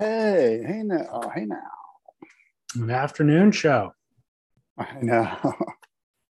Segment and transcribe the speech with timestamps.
[0.00, 1.58] Hey, hey now, oh, hey now.
[2.74, 3.92] An afternoon show.
[4.78, 5.36] I know.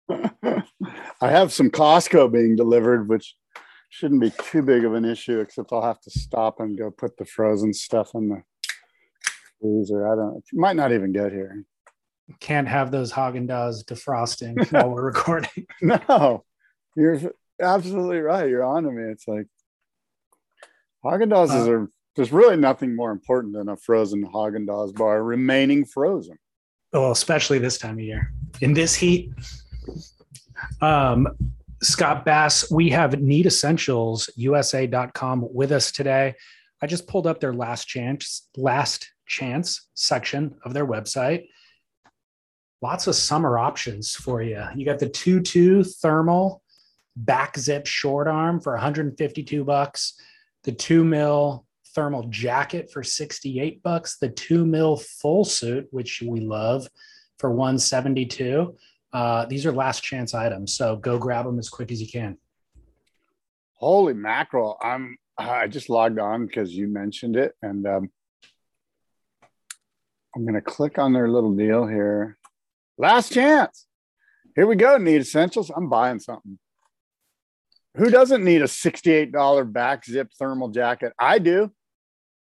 [1.22, 3.36] I have some Costco being delivered, which
[3.92, 7.16] shouldn't be too big of an issue, except I'll have to stop and go put
[7.18, 8.42] the frozen stuff in the
[9.62, 10.12] freezer.
[10.12, 10.44] I don't.
[10.52, 11.64] Might not even get here.
[12.40, 15.68] Can't have those Haagen Dazs defrosting while we're recording.
[15.84, 16.44] No,
[16.96, 17.20] you're
[17.62, 18.50] absolutely right.
[18.50, 19.12] You're on to me.
[19.12, 19.46] It's like
[21.06, 21.92] Haagen Dazs Uh, are.
[22.20, 26.38] There's really nothing more important than a frozen Haagen Dazs bar remaining frozen.
[26.92, 29.32] Well, especially this time of year in this heat.
[30.82, 31.30] Um,
[31.82, 36.36] Scott Bass, we have Need Essentials USA.com with us today.
[36.82, 41.48] I just pulled up their last chance, last chance section of their website.
[42.82, 44.62] Lots of summer options for you.
[44.76, 46.64] You got the 2 thermal
[47.16, 50.20] back zip short arm for 152 bucks,
[50.66, 51.66] the 2 mil
[52.00, 56.88] thermal jacket for 68 bucks, the 2 mil full suit, which we love,
[57.40, 58.74] for 172.
[59.12, 62.38] Uh, these are last chance items, so go grab them as quick as you can.
[63.74, 64.78] Holy mackerel!
[64.82, 65.18] I'm.
[65.38, 68.10] I just logged on because you mentioned it, and um,
[70.34, 72.38] I'm going to click on their little deal here.
[72.98, 73.88] Last chance.
[74.56, 74.98] Here we go.
[74.98, 75.70] Need essentials.
[75.70, 76.60] I'm buying something.
[77.96, 81.14] Who doesn't need a $68 back zip thermal jacket?
[81.20, 81.72] I do.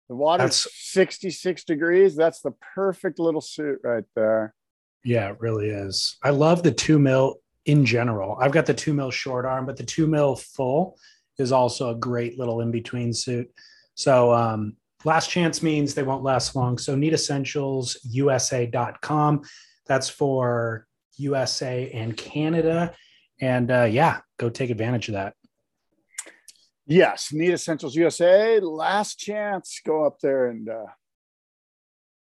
[0.09, 2.15] The water's That's- 66 degrees.
[2.15, 4.53] That's the perfect little suit right there.
[5.03, 6.17] Yeah, it really is.
[6.23, 8.37] I love the two mil in general.
[8.39, 10.97] I've got the two mil short arm, but the two mil full
[11.37, 13.51] is also a great little in between suit.
[13.95, 16.77] So, um, last chance means they won't last long.
[16.77, 19.41] So, needessentialsusa.com.
[19.85, 22.93] That's for USA and Canada.
[23.41, 25.33] And uh, yeah, go take advantage of that.
[26.87, 28.59] Yes, Need Essentials USA.
[28.59, 29.81] Last chance.
[29.85, 30.85] Go up there and uh,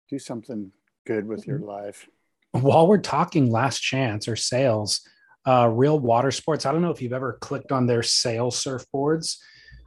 [0.09, 0.71] do something
[1.05, 2.07] good with your life.
[2.51, 5.01] while we're talking last chance or sales,
[5.47, 9.37] uh, Real Water Sports, I don't know if you've ever clicked on their sale surfboards.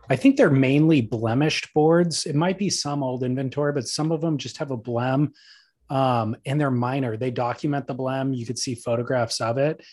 [0.08, 2.26] I think they're mainly blemished boards.
[2.26, 5.32] It might be some old inventory, but some of them just have a blem
[5.90, 7.16] um, and they're minor.
[7.16, 8.36] They document the blem.
[8.36, 9.84] You could see photographs of it,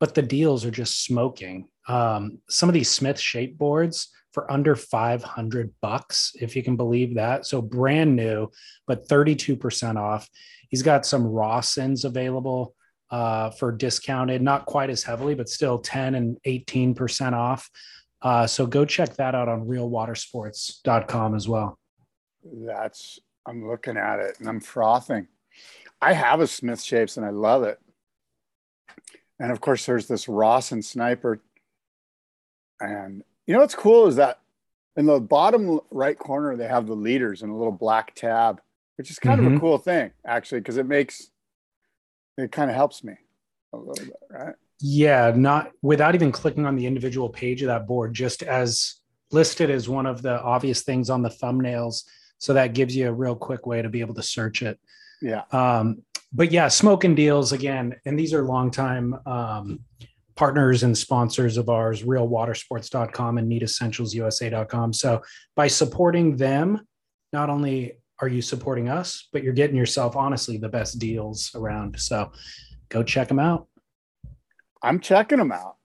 [0.00, 1.68] but the deals are just smoking.
[1.88, 7.14] Um, some of these Smith shape boards for under 500 bucks, if you can believe
[7.14, 7.46] that.
[7.46, 8.50] So brand new,
[8.86, 10.28] but 32% off.
[10.68, 12.74] He's got some Rawsons available
[13.10, 17.70] uh, for discounted, not quite as heavily, but still 10 and 18% off.
[18.22, 21.78] Uh, so go check that out on realwatersports.com as well.
[22.42, 25.28] That's I'm looking at it and I'm frothing.
[26.00, 27.78] I have a Smith Shapes and I love it.
[29.38, 31.40] And of course, there's this Rawson Sniper.
[32.80, 34.40] And you know what's cool is that
[34.96, 38.60] in the bottom right corner they have the leaders and a little black tab,
[38.96, 39.60] which is kind of a Mhm.
[39.60, 41.30] cool thing actually because it makes
[42.36, 43.14] it kind of helps me
[43.72, 44.54] a little bit, right?
[44.80, 48.96] Yeah, not without even clicking on the individual page of that board, just as
[49.30, 52.04] listed as one of the obvious things on the thumbnails.
[52.38, 54.78] So that gives you a real quick way to be able to search it.
[55.22, 55.42] Yeah.
[55.52, 56.02] Um,
[56.32, 59.80] but yeah, smoking deals again, and these are longtime um,
[60.36, 64.92] partners and sponsors of ours, realwatersports.com and needessentialsusa.com.
[64.92, 65.22] So
[65.54, 66.86] by supporting them,
[67.32, 71.98] not only are you supporting us, but you're getting yourself honestly the best deals around.
[71.98, 72.32] So
[72.88, 73.68] go check them out.
[74.82, 75.76] I'm checking them out.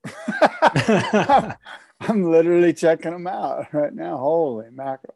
[2.01, 4.17] I'm literally checking them out right now.
[4.17, 5.15] Holy mackerel.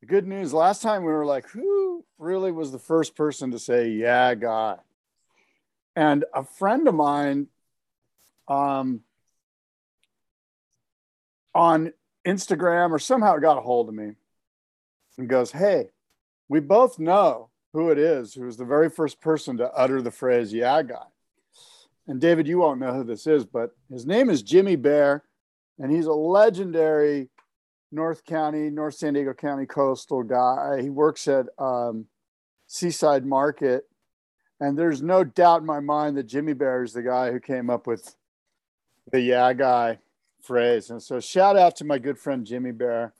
[0.00, 3.58] The good news last time we were like, who really was the first person to
[3.58, 4.80] say, yeah, God?
[5.96, 7.48] And a friend of mine
[8.46, 9.00] um,
[11.54, 11.92] on
[12.24, 14.12] Instagram or somehow got a hold of me
[15.16, 15.90] and goes, hey,
[16.48, 20.10] we both know who it is who was the very first person to utter the
[20.10, 21.04] phrase, yeah, guy.
[22.06, 25.24] And David, you won't know who this is, but his name is Jimmy Bear,
[25.78, 27.28] and he's a legendary
[27.90, 30.80] North County, North San Diego County coastal guy.
[30.82, 32.06] He works at um,
[32.66, 33.84] Seaside Market,
[34.60, 37.70] and there's no doubt in my mind that Jimmy Bear is the guy who came
[37.70, 38.14] up with
[39.10, 39.98] the "yeah guy"
[40.42, 40.90] phrase.
[40.90, 43.14] And so, shout out to my good friend Jimmy Bear.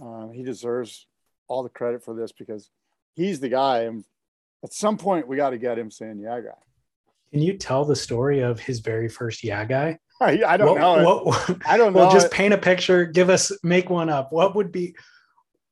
[0.00, 1.06] Uh, he deserves
[1.48, 2.70] all the credit for this because
[3.14, 3.80] he's the guy.
[3.80, 4.04] And
[4.62, 6.50] at some point, we got to get him saying, "Yeah, guy."
[7.32, 9.98] Can you tell the story of his very first yeah guy?
[10.20, 11.20] I, I don't What- know.
[11.24, 12.00] what- I don't know.
[12.00, 13.04] well, just paint a picture.
[13.06, 14.32] Give us, make one up.
[14.32, 14.94] What would be,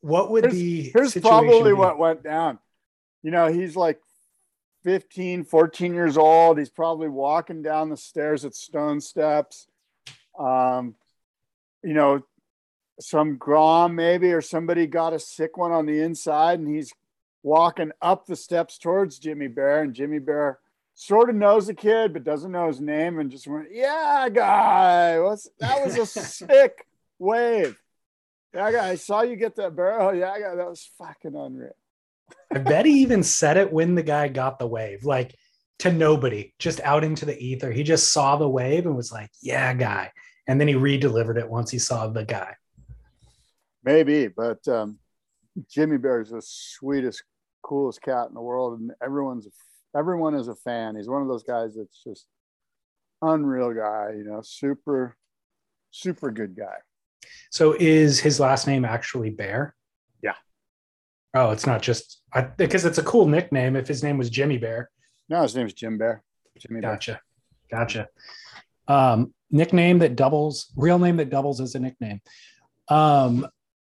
[0.00, 1.74] what would Here's- the Here's probably be?
[1.74, 2.58] what went down.
[3.22, 4.00] You know, he's like
[4.84, 6.58] 15, 14 years old.
[6.58, 9.66] He's probably walking down the stairs at Stone Steps.
[10.38, 10.94] Um,
[11.82, 12.22] you know,
[13.00, 16.92] some grom maybe, or somebody got a sick one on the inside, and he's
[17.42, 20.58] walking up the steps towards Jimmy Bear, and Jimmy Bear
[20.96, 25.20] sort of knows the kid, but doesn't know his name, and just went, "Yeah, guy,
[25.20, 26.84] what's that was a sick
[27.18, 27.78] wave."
[28.52, 30.14] Yeah, guy, I saw you get that barrel.
[30.14, 31.76] Yeah, guy, that was fucking unreal.
[32.52, 35.34] I bet he even said it when the guy got the wave, like
[35.80, 37.70] to nobody, just out into the ether.
[37.70, 40.10] He just saw the wave and was like, "Yeah, guy,"
[40.48, 42.56] and then he re-delivered it once he saw the guy.
[43.84, 44.98] Maybe, but um,
[45.70, 47.22] Jimmy Bear is the sweetest,
[47.62, 49.46] coolest cat in the world, and everyone's
[49.96, 50.96] everyone is a fan.
[50.96, 52.26] He's one of those guys that's just
[53.22, 54.12] unreal guy.
[54.16, 55.16] You know, super,
[55.90, 56.76] super good guy.
[57.50, 59.74] So, is his last name actually Bear?
[60.22, 60.34] Yeah.
[61.34, 63.76] Oh, it's not just I, because it's a cool nickname.
[63.76, 64.90] If his name was Jimmy Bear,
[65.28, 66.22] No, his name's Jim Bear.
[66.58, 66.92] Jimmy Bear.
[66.92, 67.20] gotcha,
[67.70, 68.08] gotcha.
[68.88, 72.20] Um, nickname that doubles, real name that doubles as a nickname.
[72.88, 73.46] Um,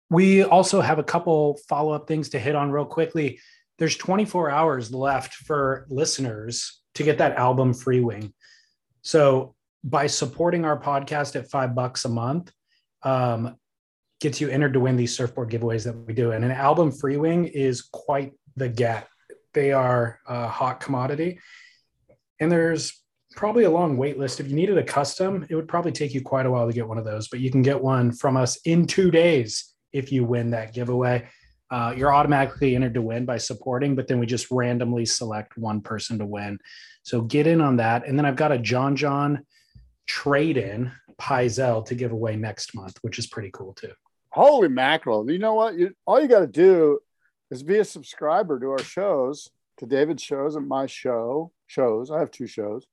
[0.10, 3.40] we also have a couple follow up things to hit on real quickly.
[3.78, 8.34] There's 24 hours left for listeners to get that album free wing.
[9.04, 12.52] So by supporting our podcast at five bucks a month,
[13.04, 13.56] um,
[14.20, 16.32] gets you entered to win these surfboard giveaways that we do.
[16.32, 19.08] And an album free wing is quite the get.
[19.54, 21.40] They are a hot commodity.
[22.40, 23.02] And there's
[23.36, 24.40] probably a long wait list.
[24.40, 26.88] If you needed a custom, it would probably take you quite a while to get
[26.88, 30.24] one of those, but you can get one from us in two days if you
[30.24, 31.28] win that giveaway.
[31.70, 35.82] Uh, you're automatically entered to win by supporting, but then we just randomly select one
[35.82, 36.58] person to win.
[37.04, 38.08] So get in on that.
[38.08, 39.46] And then I've got a John John
[40.06, 43.92] trade in Pyzel to give away next month, which is pretty cool too.
[44.30, 45.30] Holy mackerel!
[45.30, 45.76] You know what?
[45.76, 47.00] You, all you got to do
[47.50, 52.12] is be a subscriber to our shows, to David's shows and my show shows.
[52.12, 52.86] I have two shows,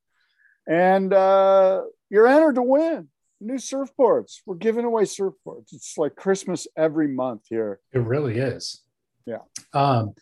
[0.67, 3.09] and uh, you're entered to win
[3.41, 4.41] new surfboards.
[4.47, 5.73] We're giving away surfboards.
[5.73, 7.81] It's like Christmas every month here.
[7.93, 8.83] It really is.
[9.27, 9.39] Yeah.
[9.73, 10.15] Um,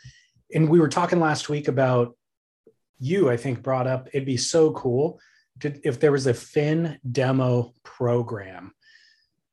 [0.55, 2.17] and we were talking last week about
[2.99, 5.19] you, I think, brought up it'd be so cool
[5.61, 8.73] to, if there was a fin demo program.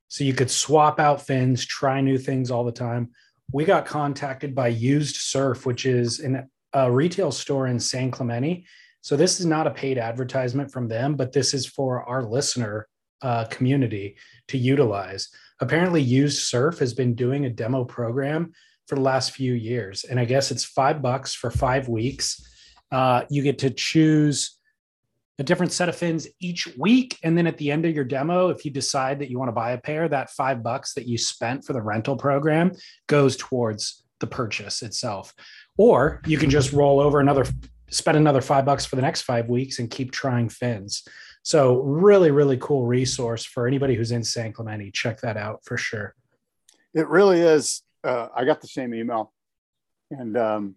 [0.08, 3.12] So you could swap out fins, try new things all the time.
[3.52, 8.66] We got contacted by Used Surf, which is an, a retail store in San Clemente.
[9.02, 12.88] So this is not a paid advertisement from them, but this is for our listener
[13.21, 14.18] uh, community
[14.48, 15.30] to utilize.
[15.60, 18.54] Apparently, Used Surf has been doing a demo program
[18.88, 22.45] for the last few years, and I guess it's five bucks for five weeks.
[22.92, 24.57] Uh, you get to choose
[25.38, 28.50] a different set of fins each week, and then at the end of your demo,
[28.50, 31.18] if you decide that you want to buy a pair, that five bucks that you
[31.18, 32.72] spent for the rental program
[33.07, 35.33] goes towards the purchase itself.
[35.77, 37.45] Or you can just roll over another,
[37.89, 41.07] spend another five bucks for the next five weeks and keep trying fins.
[41.44, 44.91] So really, really cool resource for anybody who's in San Clemente.
[44.91, 46.15] Check that out for sure.
[46.94, 47.81] It really is.
[48.03, 49.33] Uh, I got the same email,
[50.12, 50.75] and um,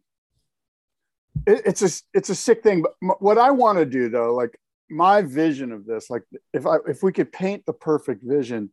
[1.46, 2.82] it, it's a it's a sick thing.
[2.82, 4.58] But what I want to do though, like
[4.90, 8.70] my vision of this, like if I if we could paint the perfect vision,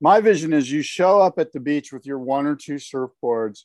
[0.00, 3.60] my vision is you show up at the beach with your one or two surfboards,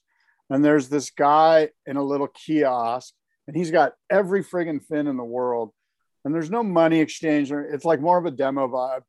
[0.49, 3.13] and there's this guy in a little kiosk,
[3.47, 5.71] and he's got every friggin' fin in the world,
[6.27, 9.03] and there's no money exchange, or it's like more of a demo vibe.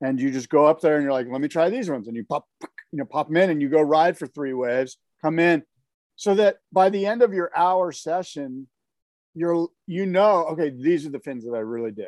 [0.00, 2.16] And you just go up there and you're like, let me try these ones, and
[2.16, 5.40] you pop, you know, pop them in, and you go ride for three waves, come
[5.40, 5.64] in,
[6.14, 8.68] so that by the end of your hour session,
[9.34, 12.06] you're you know, okay, these are the fins that I really dig.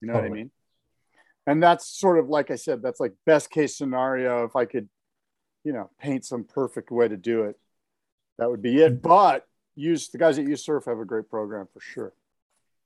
[0.00, 0.50] You know what I mean?
[1.46, 4.46] And that's sort of like I said, that's like best case scenario.
[4.46, 4.88] If I could,
[5.64, 7.56] you know, paint some perfect way to do it,
[8.38, 9.02] that would be it.
[9.02, 12.14] But use the guys that use surf have a great program for sure.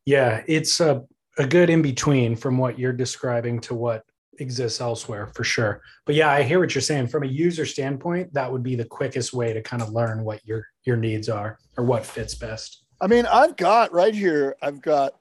[0.07, 1.04] Yeah, it's a,
[1.38, 4.04] a good in between from what you're describing to what
[4.38, 5.83] exists elsewhere for sure.
[6.07, 7.09] But yeah, I hear what you're saying.
[7.09, 10.45] From a user standpoint, that would be the quickest way to kind of learn what
[10.45, 12.85] your your needs are or what fits best.
[13.00, 15.14] I mean, I've got right here, I've got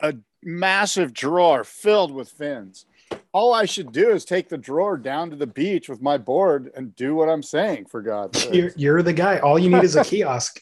[0.00, 2.86] a massive drawer filled with fins.
[3.32, 6.70] All I should do is take the drawer down to the beach with my board
[6.74, 8.78] and do what I'm saying, for God's You're, sake.
[8.78, 9.38] you're the guy.
[9.38, 10.60] All you need is a kiosk.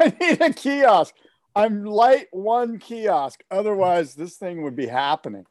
[0.00, 1.14] I need a kiosk.
[1.54, 3.42] I'm light one kiosk.
[3.50, 5.44] Otherwise, this thing would be happening.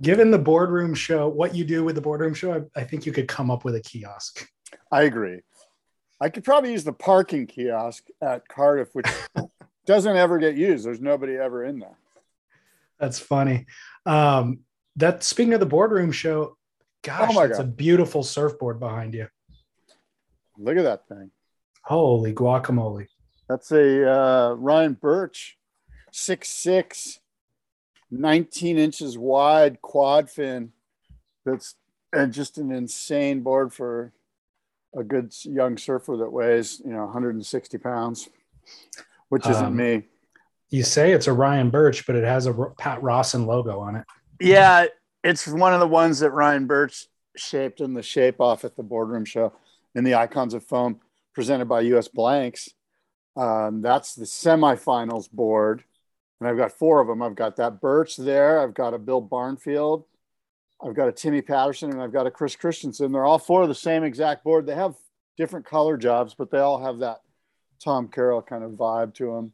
[0.00, 3.12] Given the boardroom show, what you do with the boardroom show, I, I think you
[3.12, 4.48] could come up with a kiosk.
[4.90, 5.40] I agree.
[6.20, 9.06] I could probably use the parking kiosk at Cardiff, which
[9.86, 10.84] doesn't ever get used.
[10.84, 11.98] There's nobody ever in there.
[12.98, 13.66] That's funny.
[14.06, 14.60] Um,
[14.96, 16.56] that speaking of the boardroom show,
[17.02, 19.26] gosh, Oh my it's a beautiful surfboard behind you.
[20.56, 21.30] Look at that thing.
[21.82, 23.06] Holy guacamole.
[23.52, 25.58] That's a uh, Ryan Birch,
[26.10, 27.18] 6'6,
[28.10, 30.72] 19 inches wide quad fin.
[31.44, 31.74] That's
[32.14, 34.14] and just an insane board for
[34.96, 38.30] a good young surfer that weighs, you know, 160 pounds,
[39.28, 40.04] which isn't Um, me.
[40.70, 44.06] You say it's a Ryan Birch, but it has a Pat Rawson logo on it.
[44.40, 44.86] Yeah,
[45.22, 47.06] it's one of the ones that Ryan Birch
[47.36, 49.52] shaped in the shape off at the boardroom show
[49.94, 51.00] in the Icons of Foam
[51.34, 52.70] presented by US Blanks.
[53.36, 55.84] Um, that's the semifinals board.
[56.40, 57.22] And I've got four of them.
[57.22, 58.60] I've got that Birch there.
[58.60, 60.04] I've got a Bill Barnfield.
[60.84, 63.12] I've got a Timmy Patterson and I've got a Chris Christenson.
[63.12, 64.66] They're all four of the same exact board.
[64.66, 64.96] They have
[65.36, 67.20] different color jobs, but they all have that
[67.82, 69.52] Tom Carroll kind of vibe to them.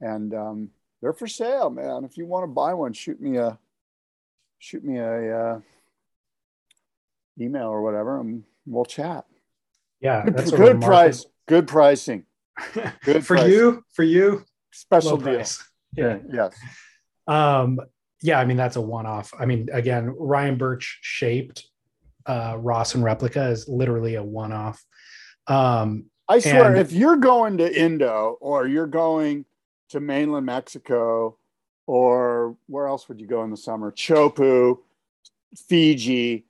[0.00, 2.04] And um, they're for sale, man.
[2.04, 3.58] If you want to buy one, shoot me a
[4.58, 5.60] shoot me a uh,
[7.40, 9.24] email or whatever, and we'll chat.
[10.00, 12.24] Yeah, Good, that's a good price, good pricing,
[13.04, 13.50] good for price.
[13.52, 13.84] you.
[13.92, 15.34] For you, special low deal.
[15.34, 15.62] price.
[15.96, 16.18] Yeah.
[16.32, 16.56] Yes.
[17.26, 17.80] Um,
[18.22, 19.32] yeah, I mean that's a one-off.
[19.38, 21.66] I mean, again, Ryan Birch shaped
[22.26, 24.84] uh Rawson replica is literally a one-off.
[25.46, 29.46] Um, I swear, And- if you're going to Indo or you're going
[29.88, 31.36] to mainland Mexico,
[31.86, 33.90] or where else would you go in the summer?
[33.90, 34.78] Chopu,
[35.68, 36.44] Fiji,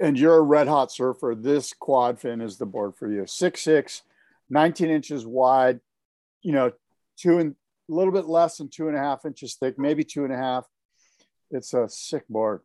[0.00, 3.22] and you're a red hot surfer, this quad fin is the board for you.
[3.22, 4.02] 6'6,
[4.50, 5.80] 19 inches wide,
[6.42, 6.72] you know,
[7.16, 7.54] two and
[7.90, 10.36] a little bit less than two and a half inches thick, maybe two and a
[10.36, 10.66] half.
[11.50, 12.60] It's a sick board.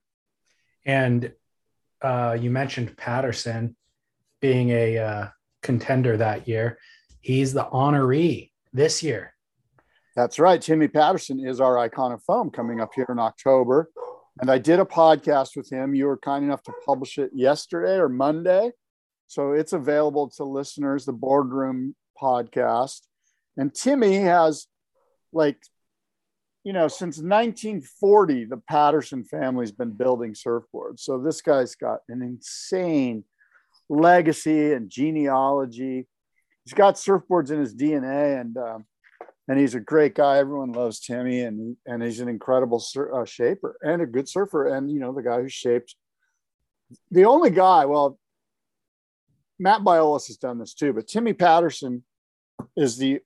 [0.86, 1.32] and
[2.02, 3.76] uh, you mentioned Patterson
[4.42, 5.28] being a uh,
[5.62, 6.80] contender that year.
[7.20, 9.36] He's the honoree this year.
[10.16, 10.60] That's right.
[10.60, 13.92] Timmy Patterson is our icon of foam coming up here in October.
[14.40, 15.94] And I did a podcast with him.
[15.94, 18.72] You were kind enough to publish it yesterday or Monday.
[19.32, 23.00] So it's available to listeners, the Boardroom podcast.
[23.56, 24.68] And Timmy has,
[25.32, 25.56] like,
[26.66, 31.00] you know, since 1940, the Patterson family's been building surfboards.
[31.00, 33.24] So this guy's got an insane
[33.88, 36.08] legacy and genealogy.
[36.66, 38.86] He's got surfboards in his DNA, and um,
[39.48, 40.40] and he's a great guy.
[40.40, 44.68] Everyone loves Timmy, and and he's an incredible sur- uh, shaper and a good surfer.
[44.76, 45.96] And you know, the guy who shaped
[47.12, 47.86] the only guy.
[47.86, 48.20] Well,
[49.62, 52.04] Matt Biolos has done this too, but Timmy Patterson
[52.76, 53.20] is the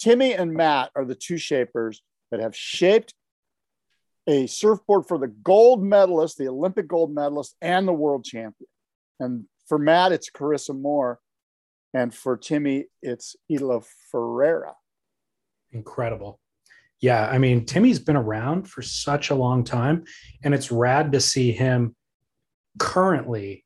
[0.00, 3.14] Timmy and Matt are the two shapers that have shaped
[4.26, 8.68] a surfboard for the gold medalist, the Olympic gold medalist, and the world champion.
[9.20, 11.20] And for Matt, it's Carissa Moore.
[11.92, 14.74] And for Timmy, it's Italo Ferreira.
[15.70, 16.40] Incredible.
[17.00, 20.04] Yeah, I mean, Timmy's been around for such a long time,
[20.42, 21.94] and it's rad to see him
[22.78, 23.63] currently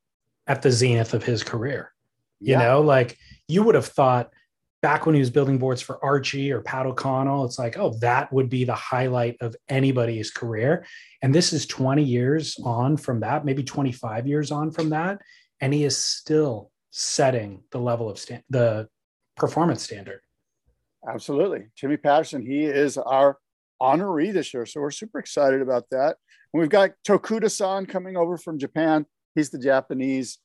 [0.48, 1.92] at the zenith of his career.
[2.40, 2.58] You Yeah.
[2.58, 4.32] know, like you would have thought
[4.80, 8.32] back when he was building boards for Archie or Pat O'Connell, it's like, oh, that
[8.32, 10.86] would be the highlight of anybody's career.
[11.20, 15.20] And this is 20 years on from that, maybe 25 years on from that.
[15.60, 18.88] And he is still setting the level of stand, the
[19.36, 20.20] performance standard.
[21.08, 21.66] Absolutely.
[21.76, 23.38] Timmy Patterson, he is our
[23.82, 24.64] honoree this year.
[24.64, 26.16] So we're super excited about that.
[26.52, 29.06] And we've got Tokuda san coming over from Japan.
[29.38, 30.38] He's the Japanese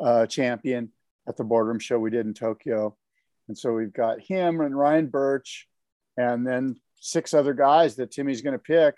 [0.00, 0.90] uh, champion
[1.28, 2.96] at the boardroom show we did in Tokyo.
[3.46, 5.68] And so we've got him and Ryan Birch,
[6.16, 8.96] and then six other guys that Timmy's going to pick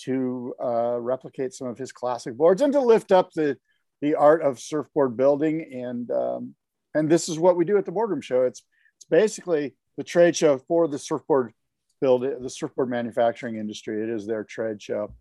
[0.00, 3.56] to uh, replicate some of his classic boards and to lift up the
[4.02, 5.62] the art of surfboard building.
[5.72, 6.54] And um,
[6.94, 8.42] and this is what we do at the boardroom show.
[8.42, 8.64] It's
[8.96, 11.54] it's basically the trade show for the surfboard
[12.02, 14.02] build the surfboard manufacturing industry.
[14.02, 15.14] It is their trade show.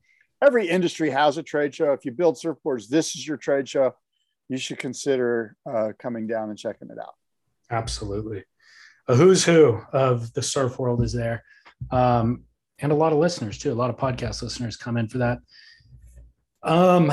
[0.44, 1.94] Every industry has a trade show.
[1.94, 3.96] If you build surfboards, this is your trade show.
[4.50, 7.14] You should consider uh, coming down and checking it out.
[7.72, 8.44] Absolutely.
[9.08, 11.44] A who's who of the surf world is there.
[11.92, 12.44] Um,
[12.80, 13.72] and a lot of listeners too.
[13.72, 15.40] A lot of podcast listeners come in for that.
[16.62, 17.12] Um,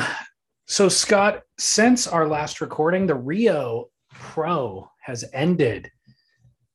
[0.67, 5.91] so Scott, since our last recording, the Rio Pro has ended.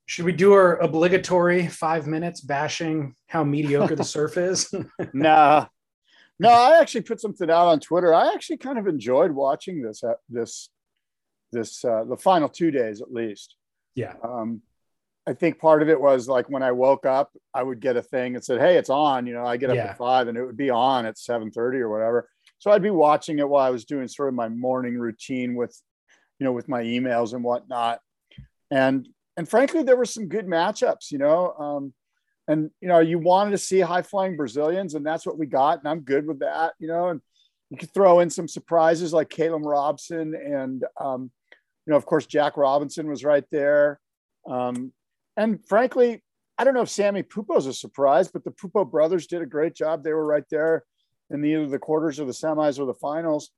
[0.05, 4.73] Should we do our obligatory five minutes bashing how mediocre the surf is?
[5.13, 5.67] nah,
[6.39, 8.13] no, I actually put something out on Twitter.
[8.13, 10.69] I actually kind of enjoyed watching this, uh, this,
[11.51, 13.55] this, uh, the final two days at least.
[13.95, 14.13] yeah.
[14.23, 14.61] Um,
[15.27, 18.03] I think part of it was like when I woke up, I would get a
[18.03, 19.85] thing that said, "Hey, it's on." You know, I get up Yeah.
[19.85, 22.29] at five, and it would be on at seven thirty or whatever.
[22.59, 25.75] So I'd be watching it while I was doing sort of my morning routine with
[26.37, 28.01] you know, with my emails and whatnot.
[28.69, 31.53] And and frankly, there were some good matchups, you know.
[31.53, 31.93] Um,
[32.47, 35.79] and you know, you wanted to see high flying Brazilians, and that's what we got,
[35.79, 37.09] and I'm good with that, you know.
[37.09, 37.21] And
[37.69, 41.31] you could throw in some surprises like Caleb Robson, and um,
[41.85, 43.99] you know, of course, Jack Robinson was right there.
[44.47, 44.91] Um,
[45.37, 46.23] and frankly,
[46.57, 49.75] I don't know if Sammy Pupo's a surprise, but the Pupo brothers did a great
[49.75, 50.03] job.
[50.03, 50.83] They were right there
[51.29, 53.51] in the, either the quarters or the semis or the finals.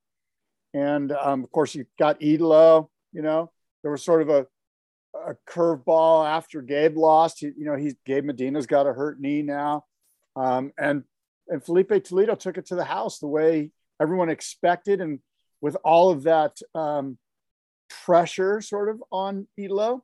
[0.74, 2.90] And um, of course, you got Italo.
[3.14, 3.52] You know,
[3.82, 4.48] there was sort of a,
[5.28, 7.40] a curveball after Gabe lost.
[7.40, 9.86] He, you know, he's Gabe Medina's got a hurt knee now,
[10.36, 11.04] um, and
[11.48, 15.20] and Filipe Toledo took it to the house the way everyone expected, and
[15.62, 17.18] with all of that um,
[18.06, 20.04] pressure sort of on Italo,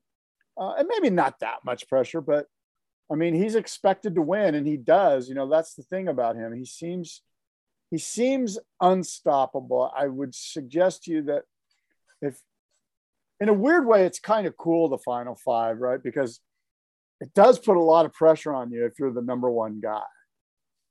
[0.60, 2.48] uh, and maybe not that much pressure, but
[3.12, 5.30] I mean, he's expected to win, and he does.
[5.30, 6.54] You know, that's the thing about him.
[6.54, 7.22] He seems
[7.92, 9.92] he seems unstoppable.
[9.96, 11.44] I would suggest to you that
[12.24, 12.40] if,
[13.40, 16.02] in a weird way, it's kind of cool the final five, right?
[16.02, 16.40] Because
[17.20, 20.02] it does put a lot of pressure on you if you're the number one guy.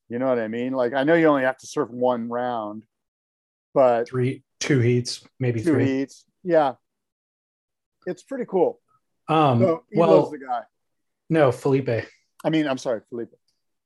[0.08, 0.72] You know what I mean?
[0.72, 2.82] Like I know you only have to surf one round,
[3.75, 5.87] but three, two heats, maybe two three.
[5.87, 6.25] heats.
[6.44, 6.75] Yeah,
[8.06, 8.80] it's pretty cool.
[9.28, 10.62] Um, So well, the guy.
[11.30, 12.06] no, Filipe.
[12.44, 13.30] I mean, I'm sorry, Filipe.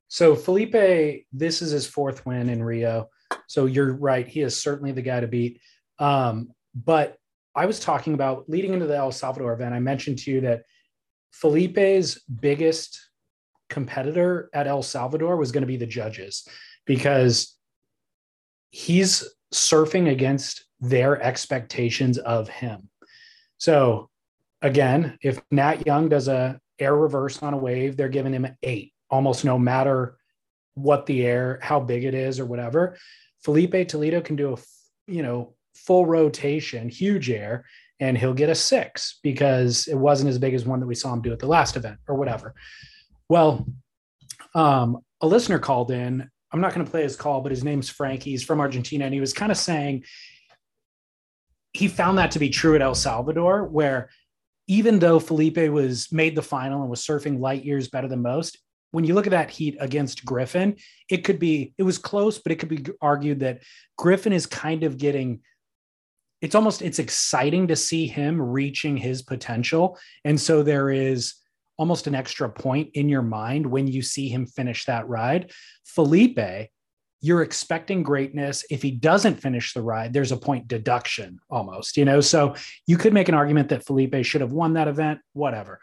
[0.08, 3.08] So Filipe, this is his fourth win in Rio.
[3.48, 4.26] So you're right.
[4.26, 5.60] He is certainly the guy to beat.
[5.98, 7.16] Um, but
[7.56, 9.74] I was talking about leading into the El Salvador event.
[9.74, 10.62] I mentioned to you that
[11.32, 13.00] Filipe's biggest
[13.70, 16.46] competitor at El Salvador was going to be the judges
[16.84, 17.56] because
[18.70, 22.90] he's surfing against their expectations of him.
[23.56, 24.10] So
[24.60, 28.92] again, if Nat Young does a air reverse on a wave, they're giving him eight,
[29.08, 30.18] almost no matter
[30.74, 32.98] what the air, how big it is, or whatever.
[33.42, 34.56] Filipe Toledo can do a
[35.10, 37.64] you know full rotation, huge air,
[38.00, 41.12] and he'll get a six because it wasn't as big as one that we saw
[41.12, 42.54] him do at the last event or whatever.
[43.28, 43.66] Well,
[44.54, 46.28] um, a listener called in.
[46.52, 48.22] I'm not going to play his call, but his name's Frank.
[48.22, 50.04] He's from Argentina, and he was kind of saying
[51.72, 54.10] he found that to be true at El Salvador, where
[54.66, 58.58] even though Filipe was made the final and was surfing light years better than most,
[58.92, 60.76] when you look at that heat against Griffin,
[61.10, 63.62] it could be it was close, but it could be argued that
[63.98, 65.40] Griffin is kind of getting
[66.46, 69.98] it's almost it's exciting to see him reaching his potential.
[70.24, 71.34] And so there is
[71.76, 75.50] almost an extra point in your mind when you see him finish that ride.
[75.84, 76.68] Filipe,
[77.20, 78.64] you're expecting greatness.
[78.70, 82.20] If he doesn't finish the ride, there's a point deduction almost, you know.
[82.20, 82.54] So
[82.86, 85.80] you could make an argument that Filipe should have won that event, whatever.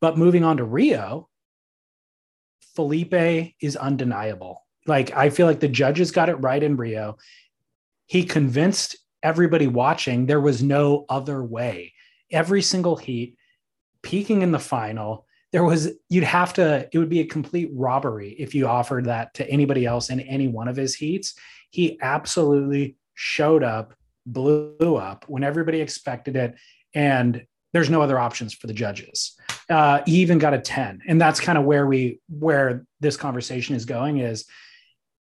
[0.00, 1.28] But moving on to Rio,
[2.76, 4.64] Filipe is undeniable.
[4.86, 7.18] Like I feel like the judges got it right in Rio.
[8.06, 11.92] He convinced everybody watching there was no other way.
[12.30, 13.36] Every single heat,
[14.02, 18.30] peaking in the final, there was you'd have to it would be a complete robbery
[18.38, 21.34] if you offered that to anybody else in any one of his heats.
[21.70, 23.94] He absolutely showed up,
[24.26, 26.54] blew up when everybody expected it
[26.94, 29.36] and there's no other options for the judges.
[29.68, 31.02] Uh, he even got a 10.
[31.06, 34.44] And that's kind of where we where this conversation is going is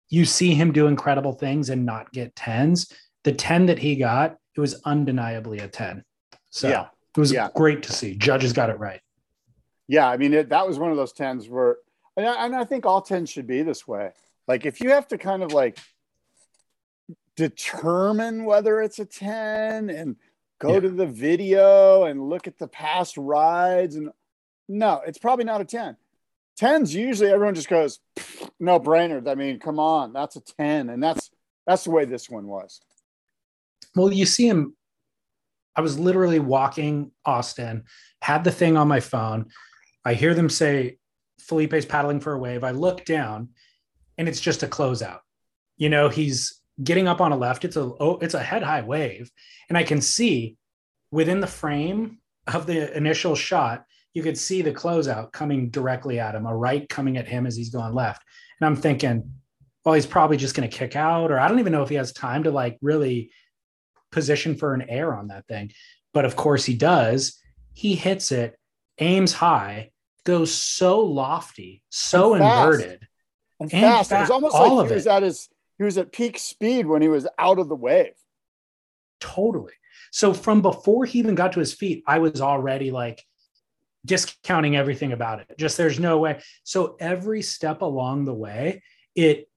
[0.08, 2.92] you see him do incredible things and not get 10s.
[3.24, 6.04] The 10 that he got, it was undeniably a 10.
[6.50, 6.88] So Yeah.
[7.16, 7.48] it was Yeah.
[7.54, 8.14] great to see.
[8.14, 9.00] Judges got it right.
[9.88, 11.78] Yeah, I mean, it, that was one of those tens where,
[12.16, 14.12] and I, and I think all tens should be this way.
[14.46, 15.78] Like, if you have to kind of like
[17.36, 20.16] determine whether it's a 10 and
[20.58, 20.80] go Yeah.
[20.80, 24.10] to the video and look at the past rides, and
[24.68, 25.96] no, it's probably not a 10.
[26.58, 28.00] 10s usually everyone just goes,
[28.58, 29.26] no brainer.
[29.26, 30.90] I mean, come on, that's a 10.
[30.90, 31.30] And that's
[31.66, 32.80] that's the way this one was.
[33.94, 34.76] Well, you see him.
[35.76, 37.84] I was literally walking Austin,
[38.20, 39.46] had the thing on my phone.
[40.04, 40.98] I hear them say
[41.40, 42.64] Filipe's paddling for a wave.
[42.64, 43.50] I look down
[44.18, 45.20] and it's just a closeout.
[45.76, 47.64] You know, he's getting up on a left.
[47.64, 49.30] It's a oh, it's a head high wave.
[49.68, 50.56] And I can see
[51.10, 56.34] within the frame of the initial shot, you could see the closeout coming directly at
[56.34, 58.22] him, a right coming at him as he's going left.
[58.60, 59.30] And I'm thinking,
[59.84, 61.94] well, he's probably just going to kick out, or I don't even know if he
[61.94, 63.30] has time to like really
[64.10, 65.72] position for an air on that thing.
[66.12, 67.40] But of course he does.
[67.72, 68.58] He hits it,
[68.98, 69.90] aims high,
[70.24, 72.58] goes so lofty, so And fast.
[72.58, 73.08] inverted.
[73.60, 74.12] And And fast.
[74.12, 75.10] It was almost all like he was it.
[75.10, 78.12] at his he was at peak speed when he was out of the wave.
[79.20, 79.72] Totally.
[80.10, 83.24] So from before he even got to his feet, I was already like
[84.04, 85.56] discounting everything about it.
[85.58, 86.40] Just there's no way.
[86.64, 88.82] So every step along the way,
[89.14, 89.48] it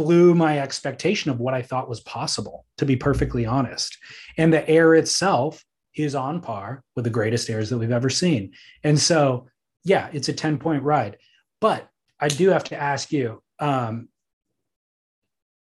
[0.00, 3.98] blew my expectation of what I thought was possible, to be perfectly honest.
[4.38, 5.62] And the air itself
[5.94, 8.52] is on par with the greatest airs that we've ever seen.
[8.82, 9.46] And so,
[9.84, 11.18] yeah, it's a 10 point ride.
[11.60, 11.86] But
[12.18, 14.08] I do have to ask you um,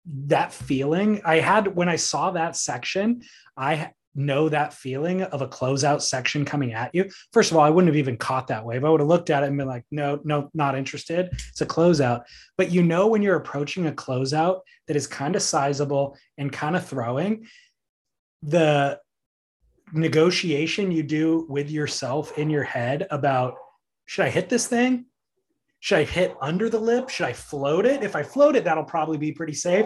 [0.05, 3.23] that feeling I had when I saw that section,
[3.57, 7.10] I know that feeling of a closeout section coming at you.
[7.32, 8.84] First of all, I wouldn't have even caught that wave.
[8.84, 11.30] I would have looked at it and been like, no, no, not interested.
[11.32, 12.24] It's a closeout.
[12.58, 16.76] But you know, when you're approaching a closeout that is kind of sizable and kind
[16.76, 17.47] of throwing,
[18.43, 19.00] the
[19.93, 23.56] negotiation you do with yourself in your head about
[24.06, 25.06] should I hit this thing?
[25.80, 27.10] Should I hit under the lip?
[27.10, 28.04] Should I float it?
[28.04, 29.86] If I float it, that'll probably be pretty safe.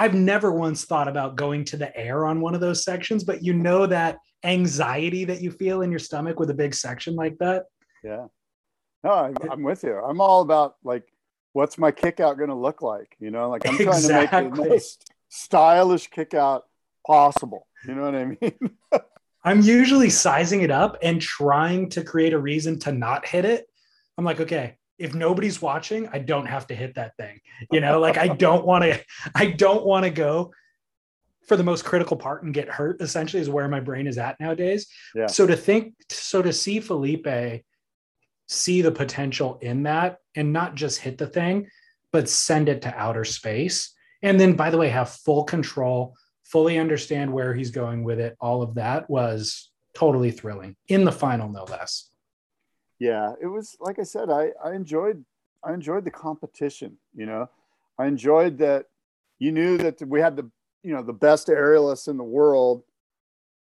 [0.00, 3.44] I've never once thought about going to the air on one of those sections, but
[3.44, 7.36] you know that anxiety that you feel in your stomach with a big section like
[7.36, 7.66] that.
[8.02, 8.28] Yeah.
[9.04, 9.94] No, I'm, I'm with you.
[9.94, 11.04] I'm all about like,
[11.52, 13.14] what's my kick out going to look like?
[13.20, 14.38] You know, like I'm trying Exactly.
[14.38, 16.64] to make the most stylish kick out
[17.06, 17.66] possible.
[17.86, 18.76] You know what I mean?
[19.44, 23.66] I'm usually sizing it up and trying to create a reason to not hit it.
[24.16, 27.40] I'm like, okay, if nobody's watching, I don't have to hit that thing.
[27.72, 29.00] You know, like I don't want to,
[29.34, 30.52] I don't want to go
[31.48, 34.38] for the most critical part and get hurt, essentially, is where my brain is at
[34.38, 34.86] nowadays.
[35.14, 35.26] Yeah.
[35.26, 37.64] So to think, so to see Filipe
[38.46, 41.68] see the potential in that and not just hit the thing,
[42.12, 43.94] but send it to outer space.
[44.22, 48.36] And then, by the way, have full control, fully understand where he's going with it.
[48.40, 52.09] All of that was totally thrilling in the final, no less.
[53.00, 55.24] Yeah, it was like I said, I, I enjoyed
[55.64, 57.48] I enjoyed the competition, you know.
[57.98, 58.86] I enjoyed that
[59.38, 60.48] you knew that we had the
[60.82, 62.84] you know the best aerialists in the world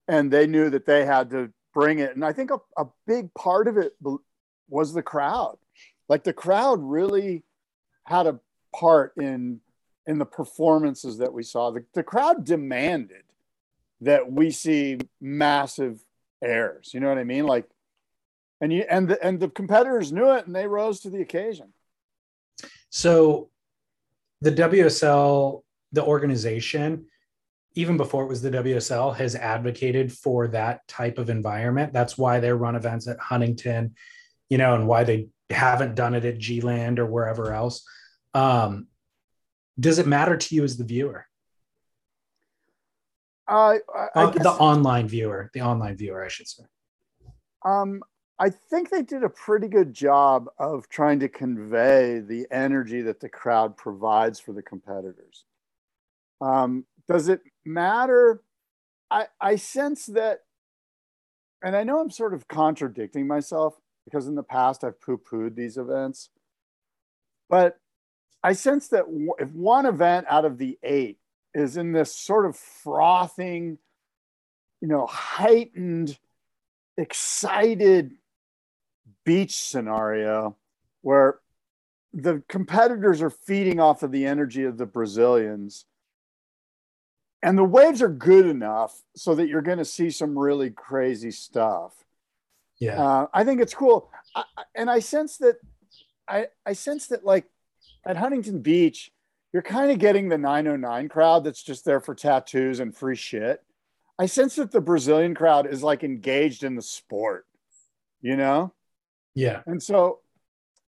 [0.07, 2.15] and they knew that they had to bring it.
[2.15, 3.97] And I think a, a big part of it
[4.69, 5.57] was the crowd.
[6.09, 7.43] Like the crowd really
[8.05, 8.39] had a
[8.79, 9.61] part in
[10.07, 11.71] in the performances that we saw.
[11.71, 13.23] The, the crowd demanded
[14.03, 16.05] that we see massive
[16.43, 16.93] airs.
[16.93, 17.47] You know what I mean?
[17.47, 17.65] Like
[18.64, 21.74] and you and the and the competitors knew it and they rose to the occasion.
[22.88, 23.50] So
[24.40, 27.05] the WSL, the organization,
[27.74, 31.92] even before it was the WSL, has advocated for that type of environment.
[31.92, 33.94] That's why they run events at Huntington,
[34.48, 37.85] you know, and why they haven't done it at G-Land or wherever else.
[38.33, 38.87] Um,
[39.79, 41.27] does it matter to you as the viewer?
[43.46, 46.64] I, I, I Uh, guess, the online viewer, the online viewer, I should say.
[47.62, 48.03] um,
[48.38, 53.20] I think they did a pretty good job of trying to convey the energy that
[53.20, 55.44] the crowd provides for the competitors.
[56.40, 58.42] Um, does it matter?
[59.11, 60.40] I, I sense that,
[61.62, 65.55] and I know I'm sort of contradicting myself because in the past I've poo pooed
[65.55, 66.31] these events,
[67.49, 67.79] but
[68.42, 69.05] I sense that
[69.38, 71.18] if one event out of the eight
[71.55, 73.79] is in this sort of frothing,
[74.81, 76.18] you know, heightened,
[76.99, 78.16] excited
[79.25, 80.57] beach scenario
[81.03, 81.41] where
[82.13, 85.85] the competitors are feeding off of the energy of the Brazilians.
[87.43, 91.31] And the waves are good enough so that you're going to see some really crazy
[91.31, 91.93] stuff.
[92.79, 93.03] Yeah.
[93.03, 95.57] Uh, I think it's cool, I, and I sense that
[96.27, 97.47] I I sense that like
[98.05, 99.13] at Huntington Beach,
[99.53, 103.63] you're kind of getting the 909 crowd that's just there for tattoos and free shit.
[104.19, 107.47] I sense that the Brazilian crowd is like engaged in the sport,
[108.21, 108.73] you know,
[109.35, 109.62] yeah.
[109.66, 110.20] and so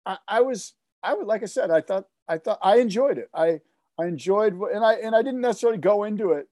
[0.05, 3.29] I, I was I would like I said I thought I thought I enjoyed it.
[3.35, 3.61] I
[3.99, 6.49] I enjoyed and I and I didn't necessarily go into it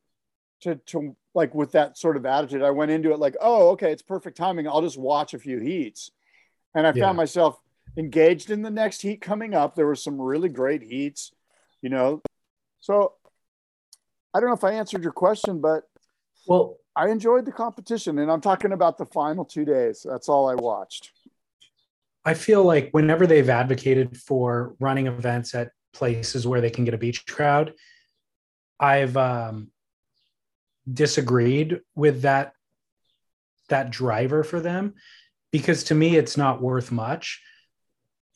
[0.62, 2.62] to to like with that sort of attitude.
[2.62, 4.68] I went into it like, oh, okay, it's perfect timing.
[4.68, 6.10] I'll just watch a few heats.
[6.74, 7.06] And I Yeah.
[7.06, 7.58] found myself
[7.96, 9.74] engaged in the next heat coming up.
[9.74, 11.32] There were some really great heats,
[11.82, 12.22] you know.
[12.80, 13.14] So
[14.32, 15.84] I don't know if I answered your question, but
[16.46, 18.18] Well, I enjoyed the competition.
[18.18, 20.04] And I'm talking about the final two days.
[20.08, 21.12] That's all I watched.
[22.24, 26.94] I feel like whenever they've advocated for running events at places where they can get
[26.94, 27.74] a beach crowd,
[28.80, 29.70] I've um,
[30.90, 32.52] disagreed with that
[33.68, 34.94] that driver for them
[35.50, 37.42] because to me it's not worth much.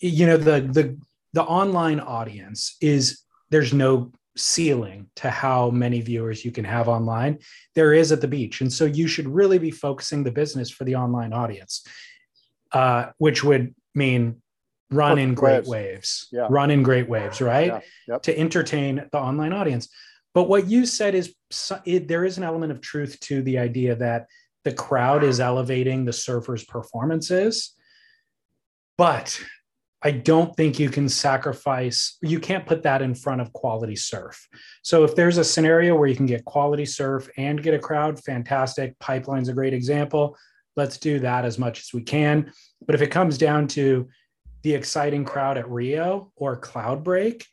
[0.01, 0.99] You know the the
[1.33, 7.39] the online audience is there's no ceiling to how many viewers you can have online.
[7.75, 10.85] There is at the beach, and so you should really be focusing the business for
[10.85, 11.85] the online audience
[12.73, 14.41] uh, which would mean
[14.91, 15.69] run Perfect in great waves.
[15.69, 16.47] waves, Yeah.
[16.49, 17.67] run in great waves, right?
[17.67, 17.81] Yeah.
[18.09, 18.23] Yep.
[18.23, 19.89] To entertain the online audience.
[20.33, 21.35] But what you said is
[21.85, 24.27] it, there is an element of truth to the idea that
[24.65, 27.75] the crowd is elevating the surfers' performances.
[28.97, 29.41] But
[30.03, 34.47] I don't think you can sacrifice, you can't put that in front of quality surf.
[34.83, 38.23] So if there's a scenario where you can get quality surf and get a crowd,
[38.23, 38.99] fantastic.
[39.01, 40.37] Pipeline's a great example.
[40.79, 42.53] Let's do that as much as we can.
[42.87, 44.09] But if it comes down to
[44.63, 47.45] the exciting crowd at Rio or Cloudbreak,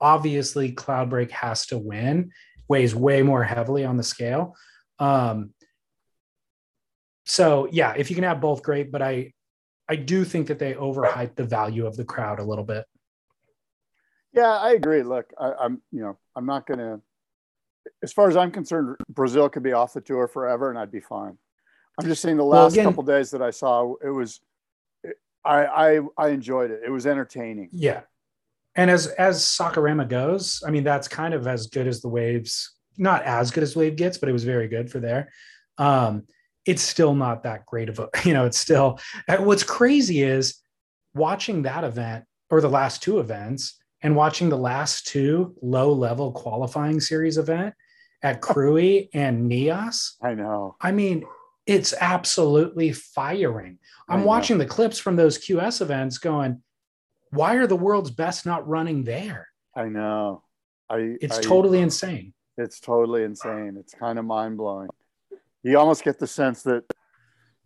[0.00, 2.32] obviously Cloudbreak has to win,
[2.68, 4.56] weighs way more heavily on the scale.
[4.98, 5.50] Um,
[7.24, 8.90] so yeah, if you can have both, great.
[8.90, 9.32] But I
[9.88, 12.84] I do think that they overhype the value of the crowd a little bit.
[14.32, 15.04] Yeah, I agree.
[15.04, 17.00] Look, I, am you know I'm not to.
[18.02, 21.00] As far as I'm concerned, Brazil could be off the tour forever, and I'd be
[21.00, 21.38] fine.
[21.98, 24.40] I'm just saying the last well, again, couple days that I saw, it was,
[25.44, 26.80] I, I I enjoyed it.
[26.84, 27.68] It was entertaining.
[27.72, 28.02] Yeah,
[28.74, 32.74] and as as Saquarema goes, I mean that's kind of as good as the waves.
[32.98, 35.32] Not as good as wave gets, but it was very good for there.
[35.78, 36.24] Um,
[36.66, 40.60] it's still not that great of a, you know, it's still, uh, what's crazy is
[41.14, 46.32] watching that event or the last two events and watching the last two low level
[46.32, 47.74] qualifying series event
[48.22, 50.16] at Krui and Nias.
[50.22, 50.76] I know.
[50.80, 51.24] I mean,
[51.66, 53.78] it's absolutely firing.
[54.08, 56.62] I'm watching the clips from those QS events going,
[57.30, 59.48] why are the world's best not running there?
[59.76, 60.42] I know.
[60.88, 62.34] I, it's I, totally insane.
[62.56, 63.76] It's totally insane.
[63.78, 64.88] It's kind of mind blowing
[65.62, 66.84] you almost get the sense that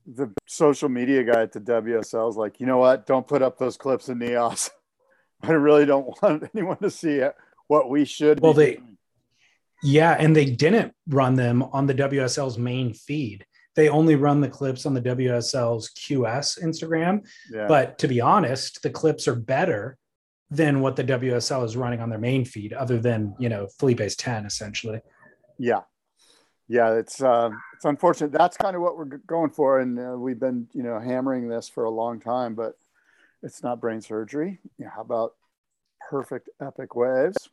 [0.06, 3.06] the social media guy at the WSL is like, you know what?
[3.06, 4.70] Don't put up those clips in Nias.
[5.42, 7.34] I really don't want anyone to see it,
[7.68, 8.40] what we should.
[8.40, 8.98] Well, they, doing.
[9.82, 13.46] yeah, and they didn't run them on the WSL's main feed.
[13.74, 17.26] They only run the clips on the WSL's QS Instagram.
[17.50, 17.66] Yeah.
[17.66, 19.98] But to be honest, the clips are better
[20.50, 24.16] than what the WSL is running on their main feed, other than you know Filipe's
[24.16, 25.00] ten essentially.
[25.58, 25.80] Yeah,
[26.68, 28.32] yeah, it's uh, it's unfortunate.
[28.32, 31.68] That's kind of what we're going for, and uh, we've been you know hammering this
[31.68, 32.74] for a long time, but
[33.42, 34.60] it's not brain surgery.
[34.78, 35.34] Yeah, how about
[36.10, 37.50] perfect epic waves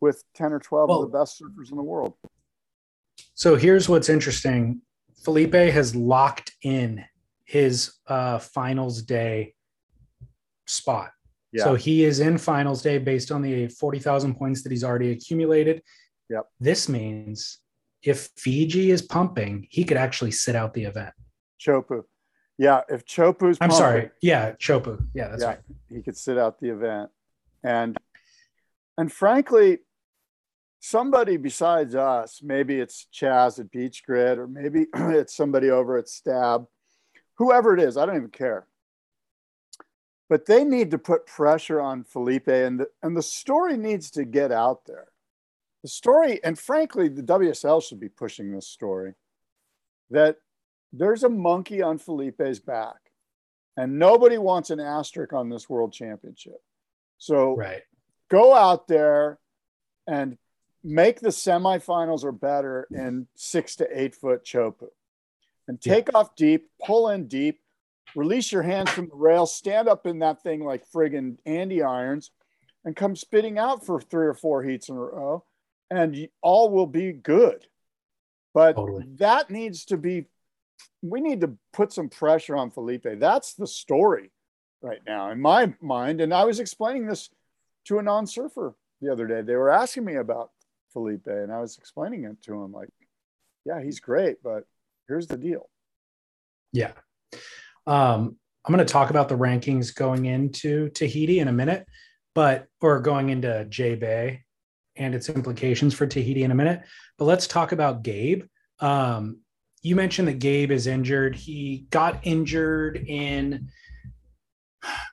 [0.00, 2.14] with ten or twelve well, of the best surfers in the world?
[3.34, 4.80] So here's what's interesting:
[5.22, 7.04] Filipe has locked in
[7.44, 9.54] his uh, finals day
[10.66, 11.10] spot.
[11.52, 11.64] Yeah.
[11.64, 15.82] So he is in finals day based on the 40,000 points that he's already accumulated.
[16.28, 16.46] Yep.
[16.60, 17.58] This means
[18.02, 21.14] if Fiji is pumping, he could actually sit out the event.
[21.60, 22.04] Chopu.
[22.58, 24.10] Yeah, if Chopu's I'm sorry.
[24.20, 25.06] Yeah, Chopu.
[25.14, 25.58] Yeah, that's yeah, right.
[25.88, 27.10] He could sit out the event.
[27.62, 27.96] And
[28.96, 29.78] and frankly,
[30.80, 36.66] somebody besides us, maybe it's Chas at BeachGrit, or maybe it's somebody over at Stab,
[37.36, 38.66] whoever it is, I don't even care.
[40.28, 44.24] But they need to put pressure on Filipe, and the, and the story needs to
[44.24, 45.08] get out there
[45.82, 49.14] the story, and frankly, the WSL should be pushing this story
[50.10, 50.36] that
[50.92, 52.96] there's a monkey on Filipe's back,
[53.76, 56.60] and nobody wants an asterisk on this world championship.
[57.18, 57.82] So right.
[58.28, 59.38] go out there
[60.06, 60.36] and
[60.88, 64.88] make the semifinals or better in six to eight foot chopu
[65.66, 66.18] and take yeah.
[66.18, 67.60] off deep, pull in deep,
[68.16, 72.30] release your hands from the rail, stand up in that thing like friggin' Andy irons,
[72.84, 75.44] and come spitting out for three or four heats in a row
[75.90, 77.66] and all will be good.
[78.54, 79.04] But totally.
[79.16, 80.26] that needs to be,
[81.02, 83.06] we need to put some pressure on Filipe.
[83.18, 84.30] That's the story
[84.80, 86.20] right now in my mind.
[86.20, 87.28] And I was explaining this
[87.86, 89.42] to a non surfer the other day.
[89.42, 90.50] They were asking me about
[90.92, 92.88] Filipe, and I was explaining it to him like,
[93.64, 94.64] yeah, he's great, but
[95.06, 95.68] here's the deal.
[96.72, 96.92] Yeah.
[97.86, 101.86] Um, I'm going to talk about the rankings going into Tahiti in a minute,
[102.34, 104.44] but or going into J Bay
[104.96, 106.82] and its implications for Tahiti in a minute.
[107.18, 108.44] But let's talk about Gabe.
[108.80, 109.38] Um,
[109.82, 111.36] you mentioned that Gabe is injured.
[111.36, 113.68] He got injured in,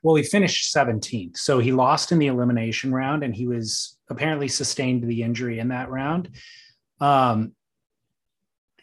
[0.03, 1.37] well, he finished 17th.
[1.37, 5.69] So he lost in the elimination round and he was apparently sustained the injury in
[5.69, 6.29] that round.
[6.99, 7.53] Um,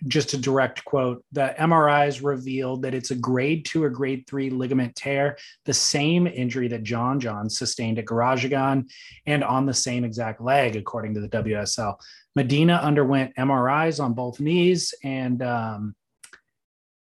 [0.08, 4.50] just a direct quote the MRIs revealed that it's a grade two or grade three
[4.50, 8.90] ligament tear, the same injury that John John sustained at Grajagan
[9.26, 11.96] and on the same exact leg, according to the WSL.
[12.34, 15.94] Medina underwent MRIs on both knees and um,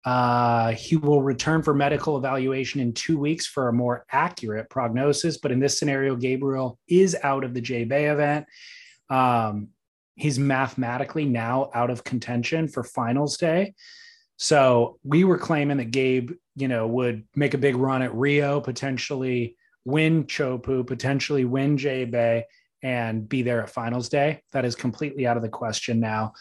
[0.06, 5.38] uh, he will return for medical evaluation in two weeks for a more accurate prognosis.
[5.38, 8.46] But in this scenario, Gabriel is out of the J Bay event.
[9.10, 9.70] Um,
[10.16, 13.74] he's mathematically now out of contention for finals day.
[14.38, 18.62] So we were claiming that Gabe, you know, would make a big run at Rio,
[18.62, 22.46] potentially win Chopu, potentially win J Bay,
[22.84, 24.42] and be there at finals day.
[24.52, 26.34] That is completely out of the question now.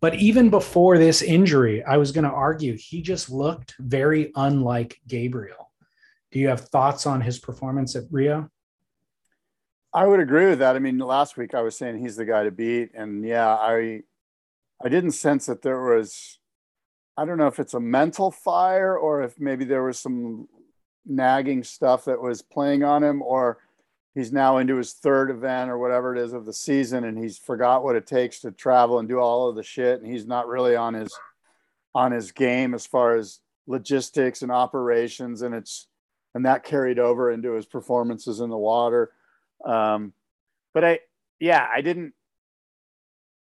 [0.00, 4.98] But even before this injury, I was going to argue he just looked very unlike
[5.06, 5.70] Gabriel.
[6.32, 8.50] Do you have thoughts on his performance at Rio?
[9.92, 10.76] I would agree with that.
[10.76, 14.02] I mean, last week I was saying he's the guy to beat, and yeah, I
[14.82, 16.38] I didn't sense that there was.
[17.16, 20.48] I don't know if it's a mental fire or if maybe there was some
[21.04, 23.58] nagging stuff that was playing on him, or
[24.14, 27.38] he's now into his third event or whatever it is of the season, and he's
[27.38, 30.48] forgot what it takes to travel and do all of the shit, and he's not
[30.48, 31.12] really on his
[31.94, 35.86] on his game as far as logistics and operations, and it's
[36.34, 39.10] and that carried over into his performances in the water
[39.64, 40.12] um,
[40.72, 41.00] but I,
[41.38, 42.14] yeah, I didn't.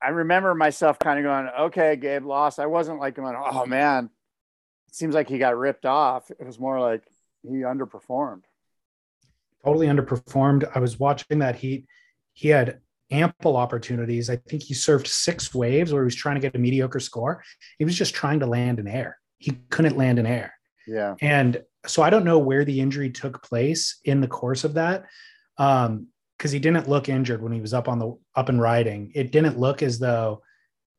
[0.03, 2.59] I remember myself kind of going, okay, Gabe lost.
[2.59, 4.09] I wasn't like going, oh man,
[4.89, 6.31] it seems like he got ripped off.
[6.31, 7.03] It was more like
[7.43, 8.43] he underperformed.
[9.65, 10.71] Totally underperformed.
[10.75, 11.87] I was watching that heat.
[12.33, 14.31] He had ample opportunities.
[14.31, 17.43] I think he served six waves where he was trying to get a mediocre score.
[17.79, 19.19] He was just trying to land in air.
[19.39, 20.55] He couldn't land in air.
[20.87, 21.15] Yeah.
[21.21, 25.07] And so I don't know where the injury took place in the course of that,
[25.59, 26.07] um,
[26.39, 29.13] because he didn't look injured when he was up on the up and riding.
[29.15, 30.43] It didn't look as though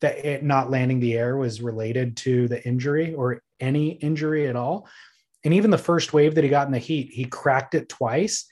[0.01, 4.55] that it not landing the air was related to the injury or any injury at
[4.55, 4.87] all.
[5.43, 8.45] And even the first wave that he got in the heat, he cracked it twice.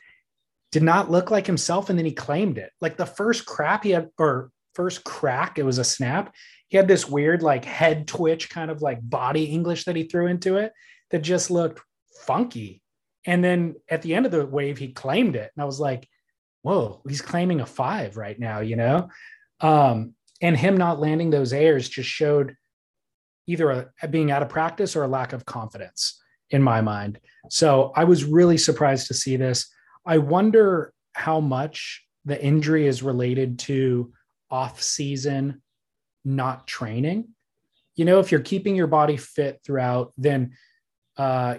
[0.72, 2.72] Did not look like himself, and then he claimed it.
[2.82, 6.34] Like the first crap he had, or first crack, it was a snap.
[6.68, 10.28] He had this weird like head twitch, kind of like body English that he threw
[10.28, 10.72] into it
[11.10, 11.82] that just looked
[12.26, 12.82] funky.
[13.26, 15.52] And then at the end of the wave, he claimed it.
[15.56, 16.08] And I was like,
[16.62, 19.10] whoa, he's claiming a five right now, you know?
[19.60, 22.56] Um, and him not landing those airs just showed
[23.48, 26.19] either a, being out of practice or a lack of confidence
[26.52, 27.20] in my mind.
[27.50, 29.70] So I was really surprised to see this.
[30.06, 34.14] I wonder how much the injury is related to
[34.50, 35.62] off season
[36.26, 37.30] not training.
[37.96, 40.54] You know, if you're keeping your body fit throughout, then
[41.18, 41.58] uh,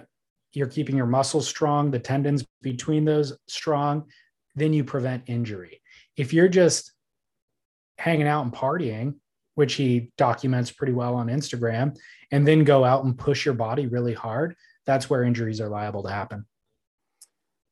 [0.53, 4.05] you're keeping your muscles strong, the tendons between those strong,
[4.55, 5.81] then you prevent injury.
[6.17, 6.91] If you're just
[7.97, 9.15] hanging out and partying,
[9.55, 11.95] which he documents pretty well on Instagram,
[12.31, 16.03] and then go out and push your body really hard, that's where injuries are liable
[16.03, 16.45] to happen.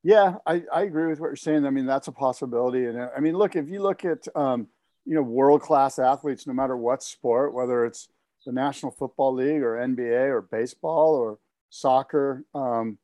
[0.04, 1.66] Yeah, I, I agree with what you're saying.
[1.66, 2.86] I mean, that's a possibility.
[2.86, 4.68] And I mean, look, if you look at, um,
[5.06, 8.08] you know, world class athletes, no matter what sport, whether it's
[8.46, 12.98] the National Football League or NBA or baseball or soccer, um,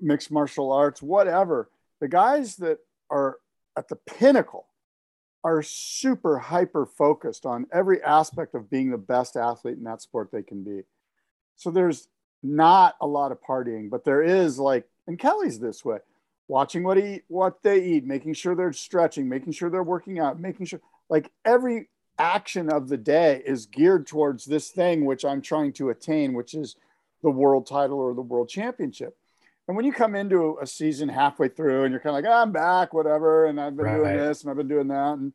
[0.00, 1.70] mixed martial arts, whatever.
[2.00, 3.36] The guys that are
[3.76, 4.66] at the pinnacle
[5.44, 10.30] are super hyper focused on every aspect of being the best athlete in that sport
[10.32, 10.82] they can be.
[11.54, 12.08] So there's
[12.42, 15.98] not a lot of partying, but there is like, and Kelly's this way,
[16.48, 20.40] watching what he what they eat, making sure they're stretching, making sure they're working out,
[20.40, 25.42] making sure like every action of the day is geared towards this thing which I'm
[25.42, 26.76] trying to attain, which is
[27.22, 29.16] the world title or the world championship.
[29.68, 32.40] And when you come into a season halfway through and you're kind of like, oh,
[32.40, 33.96] I'm back, whatever, and I've been right.
[33.96, 35.32] doing this and I've been doing that, and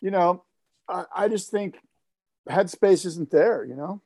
[0.00, 0.44] you know,
[0.88, 1.78] I, I just think
[2.48, 4.02] headspace isn't there, you know,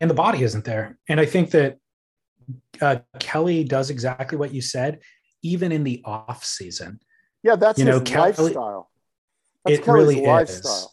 [0.00, 0.98] and the body isn't there.
[1.08, 1.78] And I think that
[2.80, 5.00] uh, Kelly does exactly what you said,
[5.42, 7.00] even in the off season.
[7.42, 8.90] Yeah, that's you know, Kelly, lifestyle.
[9.64, 10.72] That's it Kelly's really lifestyle.
[10.72, 10.88] is.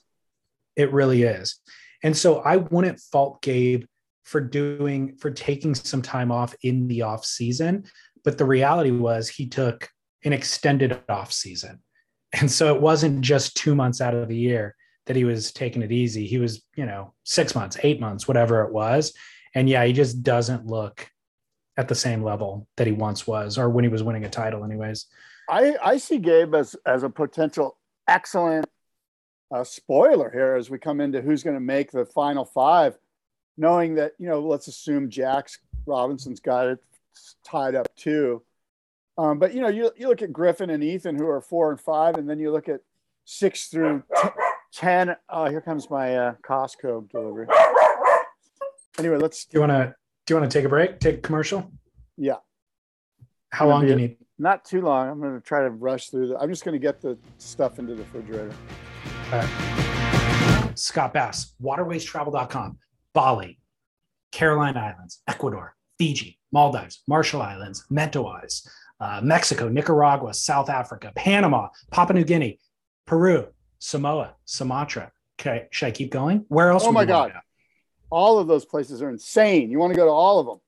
[0.75, 1.60] It really is.
[2.03, 3.86] And so I wouldn't fault Gabe
[4.25, 7.86] for doing for taking some time off in the off season
[8.23, 9.88] but the reality was he took
[10.23, 11.79] an extended off season
[12.34, 15.81] and so it wasn't just 2 months out of the year that he was taking
[15.81, 16.25] it easy.
[16.25, 19.13] He was you know 6 months 8 months whatever it was.
[19.53, 21.09] And yeah he just doesn't look
[21.77, 24.63] at the same level that he once was or when he was winning a title
[24.63, 25.05] anyways.
[25.49, 28.65] I i see gabe as as a potential excellent
[29.53, 32.97] uh, spoiler here as we come into who's going to make the final five
[33.57, 36.79] knowing that you know, let's assume Jax Robinson's got it
[37.43, 38.43] tied up too.
[39.17, 41.79] Um, but you know, you you look at Griffin and Ethan who are four and
[41.79, 42.81] five, and then you look at
[43.23, 44.29] six through t-
[44.75, 45.15] ten.
[45.29, 47.47] Oh, here comes my uh, Costco delivery.
[48.99, 49.45] Anyway, let's.
[49.45, 50.99] Do you want to do you want to take a break?
[50.99, 51.71] Take a commercial?
[52.17, 52.35] Yeah.
[53.49, 54.17] How long do you need?
[54.38, 55.09] Not too long.
[55.09, 56.27] I'm going to try to rush through.
[56.27, 58.53] The, I'm just going to get the stuff into the refrigerator.
[59.32, 60.71] All right.
[60.76, 62.78] Scott Bass, waterwaystravel.com.
[63.13, 63.59] Bali,
[64.34, 68.67] Caroline Islands, Ecuador, Fiji, Maldives, Marshall Islands, Mentawais,
[68.99, 72.59] uh, Mexico, Nicaragua, South Africa, Panama, Papua New Guinea,
[73.05, 73.47] Peru,
[73.86, 75.11] Samoa, Sumatra.
[75.39, 76.45] Okay, should I keep going?
[76.47, 76.83] Where else?
[76.86, 77.33] Oh my God.
[78.09, 79.69] All of those places are insane.
[79.69, 80.59] You want to go to all of them.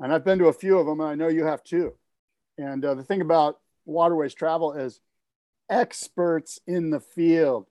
[0.00, 1.94] And I've been to a few of them, and I know you have too.
[2.58, 5.00] And uh, the thing about waterways travel is
[5.70, 7.66] experts in the field.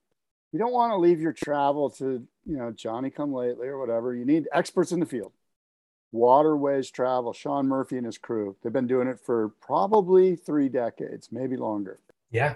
[0.52, 4.14] You don't want to leave your travel to you know, Johnny come lately or whatever.
[4.16, 5.32] You need experts in the field.
[6.12, 8.58] Waterways Travel, Sean Murphy and his crew.
[8.62, 12.00] They've been doing it for probably three decades, maybe longer.
[12.32, 12.56] Yeah.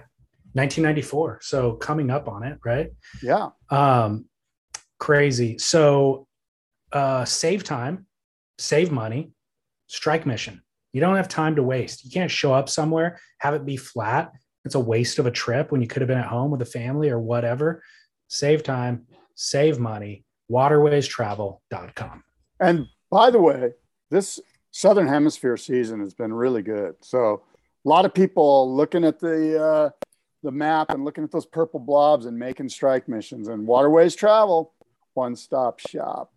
[0.56, 1.40] 1994.
[1.42, 2.90] So coming up on it, right?
[3.22, 3.50] Yeah.
[3.68, 4.24] Um,
[4.98, 5.58] crazy.
[5.58, 6.26] So
[6.92, 8.06] uh, save time,
[8.58, 9.32] save money,
[9.86, 10.62] strike mission.
[10.94, 12.06] You don't have time to waste.
[12.06, 14.32] You can't show up somewhere, have it be flat.
[14.64, 16.66] It's a waste of a trip when you could have been at home with a
[16.66, 17.82] family or whatever.
[18.28, 22.24] Save time, save money, waterwaystravel.com.
[22.60, 23.72] And by the way,
[24.10, 24.40] this
[24.70, 26.94] Southern Hemisphere season has been really good.
[27.02, 27.42] So
[27.84, 29.90] a lot of people looking at the uh,
[30.42, 33.48] the map and looking at those purple blobs and making strike missions.
[33.48, 34.72] And Waterways Travel,
[35.14, 36.32] one stop shop.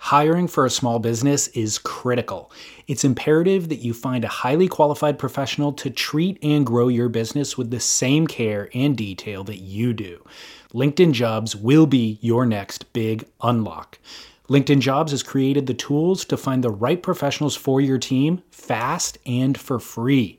[0.00, 2.52] Hiring for a small business is critical.
[2.86, 7.58] It's imperative that you find a highly qualified professional to treat and grow your business
[7.58, 10.24] with the same care and detail that you do.
[10.72, 13.98] LinkedIn Jobs will be your next big unlock.
[14.48, 19.18] LinkedIn Jobs has created the tools to find the right professionals for your team fast
[19.26, 20.38] and for free.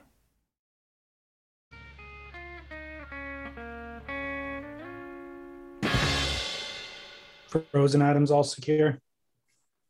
[7.51, 8.99] frozen items all secure?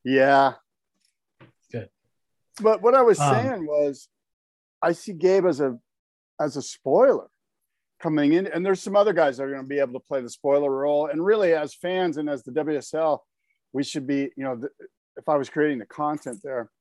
[0.03, 0.53] Yeah.
[1.71, 1.89] Good.
[2.61, 4.09] But what I was Um, saying was
[4.81, 5.77] I see Gabe as a
[6.39, 7.27] as a spoiler
[7.99, 10.21] coming in, and there's some other guys that are going to be able to play
[10.21, 11.05] the spoiler role.
[11.05, 13.19] And really, as fans and as the WSL,
[13.73, 14.69] we should be, you know, the,
[15.17, 16.71] if I was creating the content there,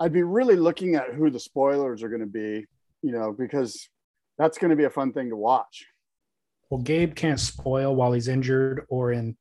[0.00, 2.66] I'd be really looking at who the spoilers are going to be,
[3.02, 3.86] you know, because
[4.38, 5.86] that's going to be a fun thing to watch.
[6.70, 9.36] Well, Gabe can't spoil while he's injured or in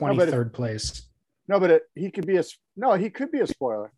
[0.00, 1.02] No, but 23rd place
[1.48, 2.44] No, but it, he could be a
[2.76, 3.92] no, he could be a spoiler.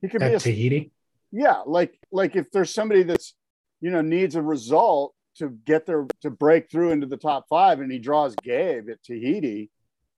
[0.00, 0.92] He could be a Tahiti.
[1.32, 3.34] yeah like like if there's somebody that's
[3.80, 7.80] you know needs a result to get there to break through into the top five
[7.80, 9.70] and he draws gabe at tahiti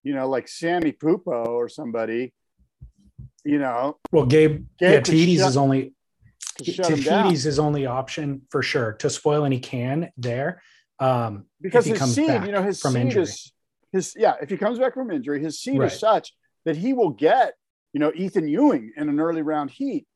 [0.03, 2.33] you know like sammy pupo or somebody
[3.45, 5.95] you know Well, Gabe, Gabe yeah, Tahiti's shut- is only
[6.59, 10.63] to shut him down Tahiti's his only option for sure to spoil any can there.
[10.99, 13.23] Um, because he his comes seed you know his from seed injury.
[13.23, 13.53] is
[13.93, 15.93] his yeah if he comes back from injury his seed Right.
[15.93, 16.33] is such
[16.65, 17.55] that he will get
[17.93, 20.07] you know ethan ewing in an early round heat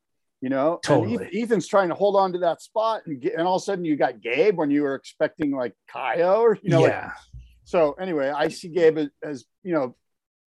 [0.41, 1.15] you know Totally.
[1.27, 3.65] Eth- ethan's trying to hold on to that spot and get, and all of a
[3.65, 7.13] sudden you got gabe when you were expecting like Caio or you know like, yeah,
[7.65, 9.97] So anyway, I see Gabe as, as you know,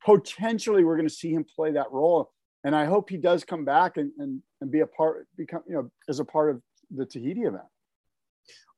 [0.05, 2.31] potentially we're going to see him play that role,
[2.63, 5.75] and I hope he does come back and and, and be a part, become you
[5.75, 6.61] know, as a part of
[6.95, 7.63] the Tahiti event.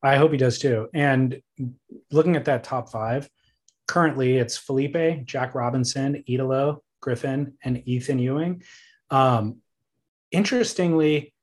[0.02, 0.88] I hope he does too.
[0.94, 1.42] And
[2.12, 3.30] looking at that top five,
[3.90, 8.62] currently it's Filipe, Jack Robinson, Italo, Griffin, and Ethan Ewing.
[9.10, 9.62] Um,
[10.32, 11.34] interestingly,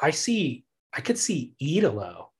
[0.00, 0.64] I see
[0.94, 2.30] I could see Italo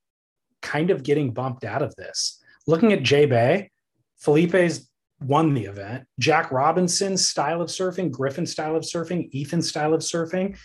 [0.61, 2.41] kind of getting bumped out of this.
[2.69, 3.71] Looking at J Bay,
[4.17, 4.89] Filipe's
[5.21, 6.07] won the event.
[6.21, 10.57] Jack Robinson's style of surfing, Griffin's style of surfing, Ethan's style of surfing,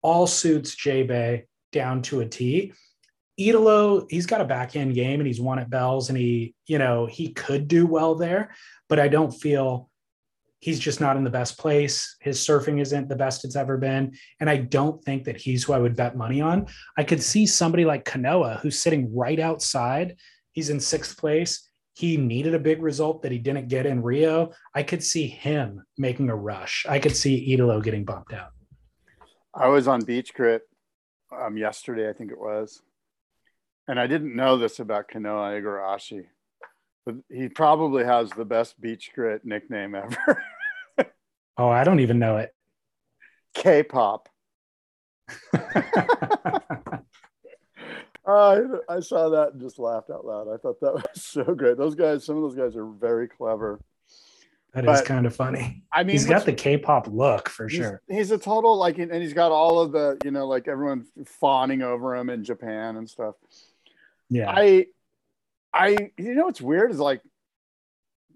[0.00, 2.72] all suits J Bay down to a T.
[3.38, 7.06] Italo, he's got a backhand game and he's won at Bells and he, you know,
[7.06, 8.54] he could do well there,
[8.88, 9.88] but I don't feel
[10.58, 12.16] he's just not in the best place.
[12.20, 14.12] His surfing isn't the best it's ever been.
[14.38, 16.66] And I don't think that he's who I would bet money on.
[16.96, 20.16] I could see somebody like Kanoa who's sitting right outside.
[20.52, 21.68] He's in sixth place.
[21.94, 24.52] He needed a big result that he didn't get in Rio.
[24.74, 26.86] I could see him making a rush.
[26.88, 28.50] I could see Italo getting bumped out.
[29.54, 30.60] I was on BeachGrit
[31.38, 32.82] um, yesterday, I think it was,
[33.88, 36.26] and I didn't know this about Kanoa Igarashi,
[37.06, 40.42] but he probably has the best BeachGrit nickname ever.
[41.58, 42.54] Oh, I don't even know it.
[43.54, 44.26] K-pop.
[45.54, 45.60] Uh,
[48.26, 50.48] I, I saw that and just laughed out loud.
[50.48, 51.76] I thought that was so great.
[51.76, 53.80] Those guys, some of those guys are very clever.
[54.72, 55.84] That is But- kind of funny.
[55.92, 58.00] I mean, He's got the K-pop look for he's, sure.
[58.08, 61.82] he's a total like, and he's got all of the, you know, like everyone fawning
[61.82, 63.34] over him in Japan and stuff.
[64.32, 64.50] Yeah.
[64.50, 64.86] I,
[65.74, 67.20] I, you know, what's weird is like,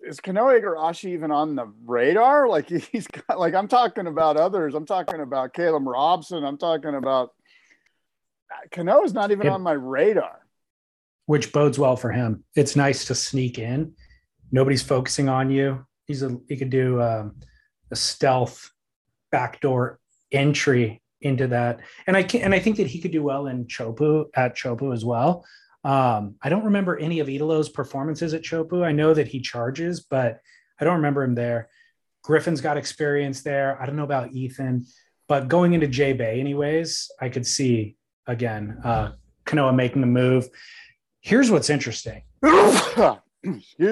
[0.07, 2.47] is Kanoa Igarashi even on the radar?
[2.57, 4.74] Like he's got, like I'm talking about others.
[4.74, 6.44] I'm talking about Caleb Robson.
[6.44, 7.30] I'm talking about
[8.70, 9.55] Kanoa is not even Yeah.
[9.55, 10.40] on my radar.
[11.26, 12.44] which bodes well for him.
[12.55, 13.94] It's nice to sneak in.
[14.53, 15.84] Nobody's focusing on you.
[16.07, 17.34] He's a he could do um,
[17.90, 18.70] a stealth
[19.32, 19.99] backdoor
[20.30, 23.64] entry into that, and I can and I think that he could do well in
[23.66, 25.44] Chopu at Chopu as well.
[25.87, 28.84] Um, I don't remember any of Italo's performances at Chopu.
[28.84, 30.41] I know that he charges, but
[30.80, 31.68] I don't remember him there.
[32.24, 33.80] Griffin's got experience there.
[33.80, 34.84] I don't know about Ethan,
[35.28, 39.12] but going into J Bay, anyways, I could see again uh,
[39.45, 40.49] Kanoa making the move.
[41.20, 42.22] Here's what's interesting.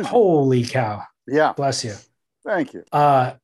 [0.04, 1.02] Holy cow.
[1.28, 1.94] Yeah, Bless you.
[2.44, 2.82] thank you.
[2.92, 3.34] Uh,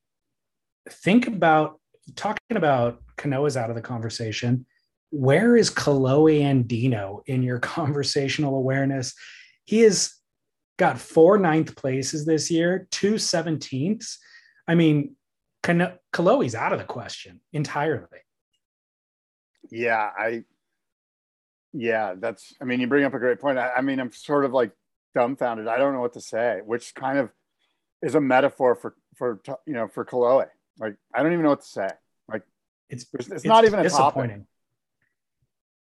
[0.89, 1.81] think about
[2.17, 4.67] talking about Kanoa's out of the conversation.
[5.11, 9.15] Where is Kolohe Andino in your conversational awareness?
[9.65, 10.15] He has
[10.79, 14.17] got four ninth places this year, two 17ths.
[14.67, 15.17] I mean,
[15.63, 18.07] Kolohe's out of the question entirely.
[19.71, 20.45] Yeah, I.
[21.73, 22.55] Yeah, that's.
[22.61, 23.59] I mean, you bring up a great point.
[23.59, 24.73] I, I mean, I'm sort of like
[25.15, 25.69] dumbfounded.
[25.69, 27.31] I don't know what to say, which kind of
[28.03, 30.47] is a metaphor for for you know for Kolohe.
[30.79, 31.89] Like, I don't even know what to say.
[32.91, 34.41] It's It's, it's not even a topic.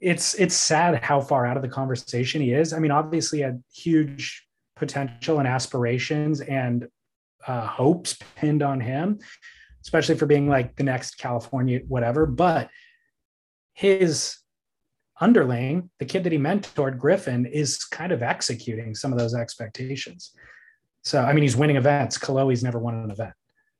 [0.05, 2.73] It's it's sad how far out of the conversation he is.
[2.73, 4.45] I mean, obviously, had huge
[4.75, 6.87] potential and aspirations and
[7.47, 9.17] uh, hopes pinned on him,
[9.81, 12.27] especially for being like the next California whatever.
[12.27, 12.69] But
[13.73, 14.37] his
[15.19, 20.33] underling, the kid that he mentored, Griffin, is kind of executing some of those expectations.
[21.03, 22.19] So, I mean, he's winning events.
[22.19, 23.33] Kolohe's never won an event.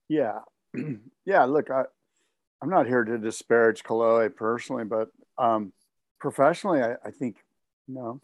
[0.09, 0.39] Yeah,
[1.25, 1.43] yeah.
[1.45, 1.83] Look, I,
[2.63, 5.71] I'm not here to disparage Kolohe personally, but um,
[6.19, 7.37] professionally, I, I think
[7.87, 8.19] you know,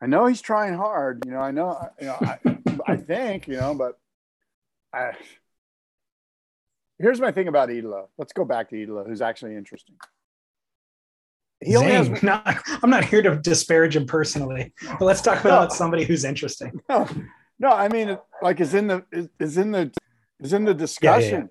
[0.00, 1.22] I know he's trying hard.
[1.26, 2.38] You know, I know, you know, I,
[2.92, 3.98] I think you know, but
[4.92, 5.12] I.
[6.98, 8.08] Here's my thing about Italo.
[8.16, 9.96] Let's go back to Italo, who's actually interesting.
[11.60, 15.72] He only has not, I'm not here to disparage him personally, but let's talk about
[15.72, 16.80] somebody who's interesting.
[16.88, 17.08] no,
[17.58, 17.70] no.
[17.70, 19.90] I mean, like, is in the is, is in the
[20.40, 21.48] is in the discussion.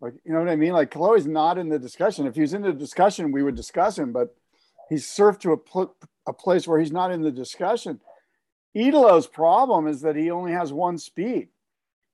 [0.00, 0.72] Like, you know what I mean?
[0.72, 2.26] Like, Kolohe's not in the discussion.
[2.26, 4.12] If he was in the discussion, we would discuss him.
[4.12, 4.34] But
[4.88, 5.94] he's surfed to a pl-
[6.26, 8.00] a place where he's not in the discussion.
[8.74, 11.48] Italo's problem is that he only has one speed.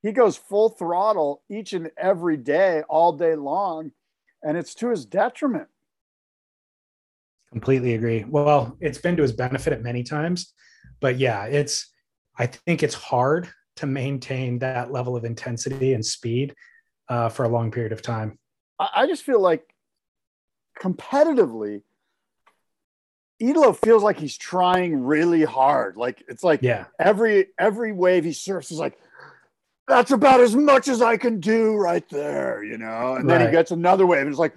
[0.03, 3.93] He goes full throttle each and every day, all day long,
[4.43, 5.69] and it's to his detriment.
[7.51, 8.25] Completely agree.
[8.29, 10.53] Well, it's been to his benefit at many times,
[11.01, 11.91] but yeah, it's.
[12.37, 16.53] I think it's hard to maintain that level of intensity and speed
[17.09, 18.39] uh, for a long period of time.
[18.79, 19.75] I, I just feel like
[20.81, 21.83] competitively,
[23.49, 25.97] Italo feels like he's trying really hard.
[25.97, 28.99] Like it's like Yeah, every every wave he surfs is like,
[29.87, 33.15] that's about as much as I can do right there, you know.
[33.15, 34.55] And then he gets another wave, and it's like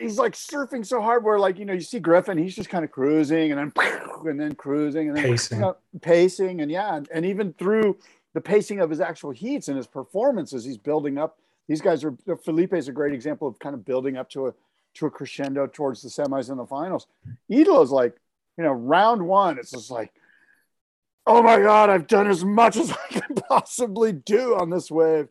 [0.00, 2.84] he's like surfing so hard where like you know you see Griffin, he's just kind
[2.84, 3.72] of cruising and then
[4.26, 5.58] and then cruising and then Pacing.
[5.58, 7.98] you uh, know, pacing and yeah, and, and even through
[8.34, 11.38] the pacing of his actual heats and his performances, he's building up.
[11.68, 14.54] These guys are Filipe is a great example of kind of building up to a
[14.98, 17.06] to a crescendo towards the semis and the finals.
[17.50, 18.16] Italo's like,
[18.56, 20.12] you know, round one, it's just like,
[21.26, 25.28] oh my God, I've done as much as I can possibly do on this wave.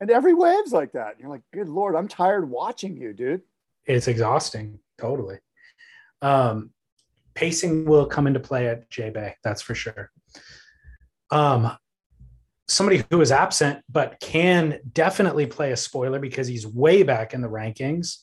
[0.00, 1.16] And every wave's like that.
[1.18, 3.42] You're like, good Lord, I'm tired watching you, dude.
[3.86, 4.78] it's exhausting.
[4.98, 5.38] Totally.
[6.20, 6.70] Um,
[7.34, 10.10] pacing will come into play at J Bay, that's for sure.
[11.30, 11.76] Um,
[12.68, 17.40] somebody who is absent but can definitely play a spoiler because he's way back in
[17.40, 18.18] the rankings.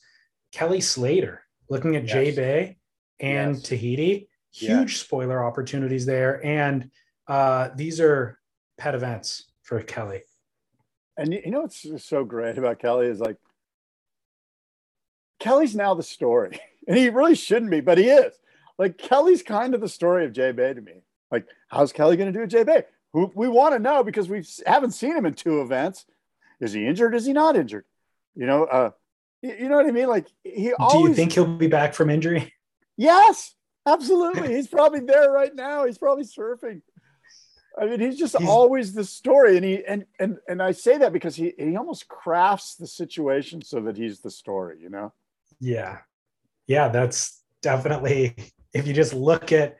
[0.52, 2.36] Kelly Slater, looking at Yes.
[2.36, 2.78] Bay
[3.20, 3.62] and Yes.
[3.62, 6.44] Tahiti, huge spoiler opportunities there.
[6.44, 6.90] And
[7.28, 8.38] uh, these are
[8.78, 10.22] pet events for Kelly.
[11.16, 13.36] And you know what's so great about Kelly is like,
[15.38, 16.60] Kelly's now the story.
[16.88, 18.32] And he really shouldn't be, but he is.
[18.78, 21.02] Like, Kelly's kind of the story of J Bay to me.
[21.30, 22.84] Like, how's Kelly going to do at J Bay?
[23.12, 26.06] Who we want to know because we haven't seen him in two events.
[26.58, 27.14] Is he injured?
[27.14, 27.84] Is he not injured?
[28.34, 28.90] You know, uh,
[29.42, 30.08] you, know what I mean?
[30.08, 31.02] Like, he always.
[31.02, 32.52] Do you think he'll be back from injury?
[32.96, 33.54] Yes,
[33.86, 34.54] absolutely.
[34.56, 35.86] He's probably there right now.
[35.86, 36.82] He's probably surfing.
[37.80, 40.98] I mean, he's just He's- always the story, and he and and and I say
[40.98, 44.78] that because he he almost crafts the situation so that he's the story.
[44.80, 45.12] You know.
[45.60, 45.98] Yeah.
[46.66, 48.34] Yeah, that's definitely
[48.74, 49.78] if you just look at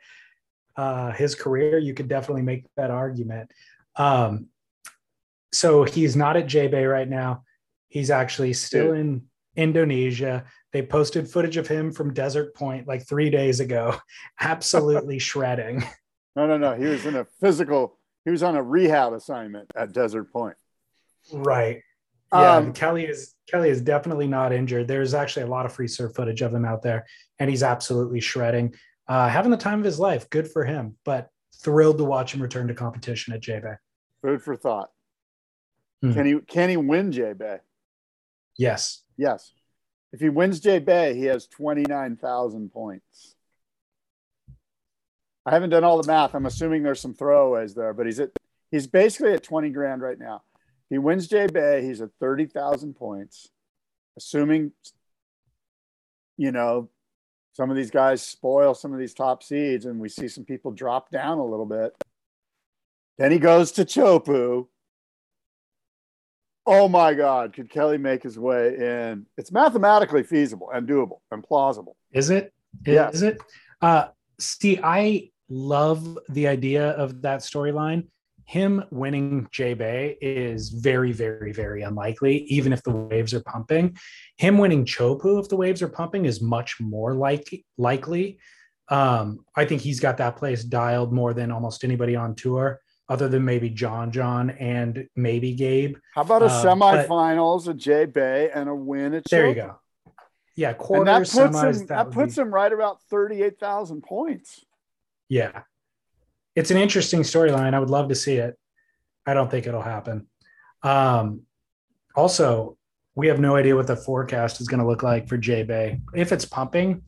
[0.77, 3.51] uh his career, you could definitely make that argument.
[3.97, 4.47] Um
[5.51, 7.43] so he's not at J Bay right now.
[7.89, 9.23] He's actually still in
[9.55, 10.45] Indonesia.
[10.71, 13.95] They posted footage of him from Desert Point like three days ago,
[14.39, 15.83] absolutely shredding.
[16.35, 16.73] No, no, no.
[16.75, 17.97] He was in a physical.
[18.25, 20.55] He was on a rehab assignment at Desert Point.
[21.33, 21.81] Right.
[22.33, 24.87] Yeah, Um, Kelly is Kelly is definitely not injured.
[24.87, 27.05] There's actually a lot of free surf footage of him out there,
[27.39, 28.73] and he's absolutely shredding,
[29.09, 30.29] uh, having the time of his life.
[30.29, 30.95] Good for him.
[31.03, 31.29] But
[31.61, 33.73] thrilled to watch him return to competition at J Bay.
[34.21, 34.91] Food for thought.
[36.01, 36.13] Hmm.
[36.13, 37.57] Can he can he win J Bay?
[38.57, 39.53] Yes, Yes.
[40.13, 43.35] If he wins J Bay, he has twenty nine thousand points.
[45.45, 46.35] I haven't done all the math.
[46.35, 48.31] I'm assuming there's some throwaways there, but he's at
[48.71, 50.43] he's basically at twenty grand right now.
[50.89, 53.49] He wins J Bay, he's at thirty thousand points.
[54.17, 54.73] Assuming,
[56.37, 56.89] you know,
[57.53, 60.71] some of these guys spoil some of these top seeds, and we see some people
[60.71, 61.93] drop down a little bit.
[63.17, 64.67] Then he goes to Chopu.
[66.65, 69.25] Oh my God, could Kelly make his way in?
[69.37, 71.95] It's mathematically feasible and doable and plausible.
[72.11, 72.53] is it?
[72.85, 73.09] Yeah.
[73.09, 73.39] Is it?
[73.81, 74.07] Uh,
[74.39, 78.07] see, I love the idea of that storyline.
[78.45, 83.97] Him winning J Bay is very, very, very unlikely, even if the waves are pumping.
[84.37, 88.39] Him winning Chopu, if the waves are pumping, is much more like likely.
[88.89, 92.81] Um, I think he's got that place dialed more than almost anybody on tour,
[93.11, 95.97] other than maybe John John and maybe Gabe.
[96.15, 99.55] How about a Uh, but- semifinals, a J Bay, and a win at There you
[99.55, 99.75] go.
[100.55, 101.63] Yeah, And that puts semis.
[101.81, 101.87] him.
[101.87, 104.63] that That puts be- him right about thirty-eight thousand points.
[105.27, 105.63] Yeah.
[106.55, 107.73] It's an interesting storyline.
[107.73, 108.57] I would love to see it.
[109.25, 110.27] I don't think it'll happen.
[110.83, 111.41] Um,
[112.15, 112.77] also,
[113.15, 115.99] we have no idea what the forecast is going to look like for J Bay.
[116.13, 117.01] If it's pumping,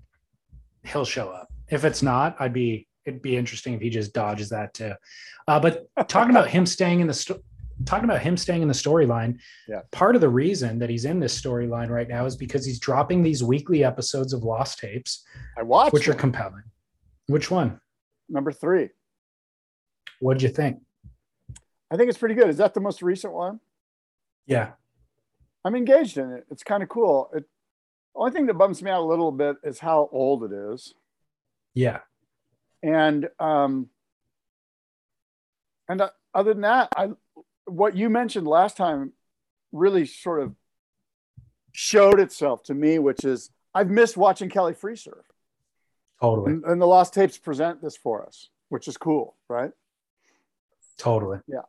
[0.83, 1.47] he'll show up.
[1.69, 4.93] If it's not, I'd be it'd be interesting if he just dodges that too.
[5.47, 7.41] Uh, but talking about him staying in the sto-
[7.85, 9.81] talking about him staying in the storyline, Yeah.
[9.91, 13.23] part of the reason that he's in this storyline right now is because he's dropping
[13.23, 15.25] these weekly episodes of Lost Tapes,
[15.57, 16.63] I watched which are compelling.
[17.27, 17.79] Which one?
[18.29, 18.89] number three.
[20.19, 20.79] What'd you think?
[21.91, 22.49] I think it's pretty good.
[22.49, 23.59] Is that the most recent one?
[24.47, 24.71] Yeah.
[25.65, 26.45] I'm engaged in it.
[26.49, 27.29] It's kind of cool.
[27.33, 27.43] It,
[28.15, 30.93] only thing that bums me out a little bit is how old it is.
[31.73, 31.99] Yeah.
[32.83, 33.89] And um
[35.89, 37.09] and uh, other than that i
[37.65, 39.13] what you mentioned last time
[39.71, 40.53] really sort of
[41.71, 45.25] showed itself to me which is i've missed watching kelly free surf
[46.21, 46.51] Totally.
[46.53, 49.71] and, and the lost tapes present this for us which is cool right
[50.97, 51.39] Totally.
[51.47, 51.61] Yeah.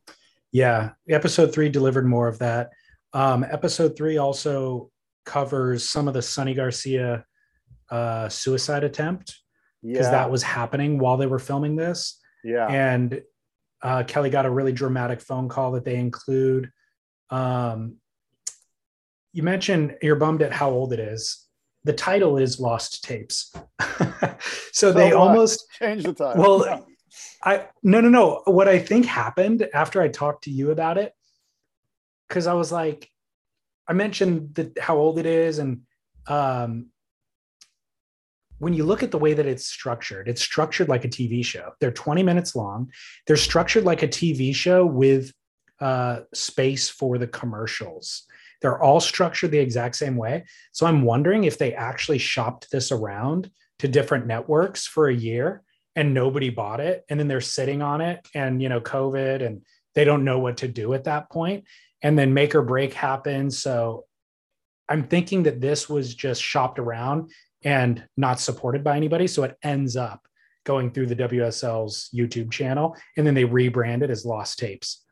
[0.53, 0.91] Yeah.
[1.09, 2.71] Episode three delivered more of that.
[3.13, 4.91] Um, episode three also
[5.25, 7.25] covers some of the Sunny Garcia
[7.91, 9.41] uh, suicide attempt
[9.85, 12.19] because yeah that was happening while they were filming this.
[12.43, 13.23] yeah And
[13.83, 16.71] uh, Kelly got a really dramatic phone call that they include.
[17.31, 17.97] Um,
[19.33, 21.47] you mentioned you're bummed at how old it is.
[21.85, 23.53] The title is Lost Tapes.
[24.73, 25.15] so, they what?
[25.15, 26.87] almost change the title well,
[27.45, 28.43] I no no no.
[28.47, 31.13] What I think happened after I talked to you about it,
[32.27, 33.11] because I was like,
[33.87, 35.83] I mentioned that how old it is, and
[36.27, 36.87] um,
[38.59, 41.73] when you look at the way that it's structured, it's structured like a TV show.
[41.81, 42.91] They're 20 minutes long.
[43.27, 45.33] They're structured like a TV show with
[45.81, 48.25] uh, space for the commercials.
[48.63, 50.45] They're all structured the exact same way.
[50.73, 53.51] So I'm wondering if they actually shopped this around
[53.81, 55.63] to different networks for a year
[55.97, 59.63] and nobody bought it and then they're sitting on it and you know covid and
[59.95, 61.65] they don't know what to do at that point
[62.03, 64.05] and then make or break happens so
[64.89, 67.31] i'm thinking that this was just shopped around
[67.65, 70.27] and not supported by anybody so it ends up
[70.65, 75.05] going through the wsl's youtube channel and then they rebrand it as lost tapes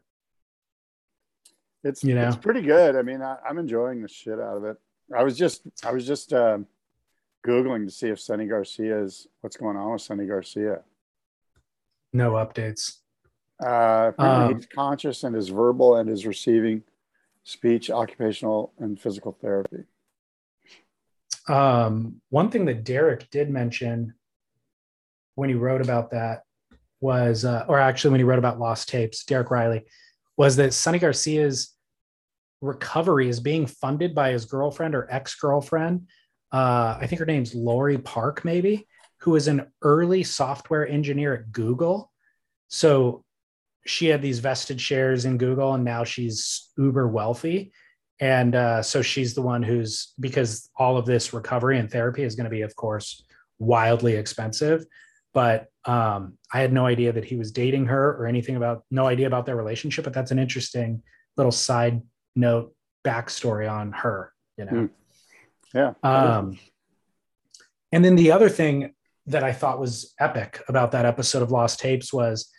[1.85, 2.27] it's you know.
[2.29, 4.77] it's pretty good i mean I, i'm enjoying the shit out of it
[5.17, 6.67] i was just i was just um
[7.47, 10.83] googling to see if Sunny Garcia is what's going on with Sunny Garcia.
[12.13, 12.99] no updates
[13.61, 16.85] Uh, Um, he's conscious and is verbal and is receiving
[17.43, 19.85] speech, occupational, and physical therapy.
[21.53, 24.15] Um, one thing that Derek did mention
[25.35, 26.45] when he wrote about that
[26.99, 29.83] was, uh, or actually when he wrote about lost tapes, Derek Rielly,
[30.39, 31.75] was that Sunny Garcia's
[32.63, 36.09] recovery is being funded by his girlfriend or ex girlfriend.
[36.53, 38.89] Uh, I think her name's Lori Park, maybe,
[39.19, 42.11] who is an early software engineer at Google.
[42.69, 43.25] So
[43.85, 47.73] she had these vested shares in Google and now she's uber wealthy.
[48.23, 52.37] And uh, so she's the one who's because all of this recovery and therapy is
[52.37, 53.25] going to be, of course,
[53.59, 54.87] wildly expensive.
[55.35, 59.09] But um, I had no idea that he was dating her or anything about no
[59.09, 60.05] idea about their relationship.
[60.05, 61.03] But that's an interesting
[61.37, 62.01] little side
[62.37, 62.73] note
[63.05, 64.73] backstory on her, you know.
[64.73, 64.91] Mm.
[65.75, 65.95] Yeah.
[66.05, 66.61] Um,
[67.91, 68.95] and then the other thing
[69.27, 72.53] that I thought was epic about that episode of Lost Tapes was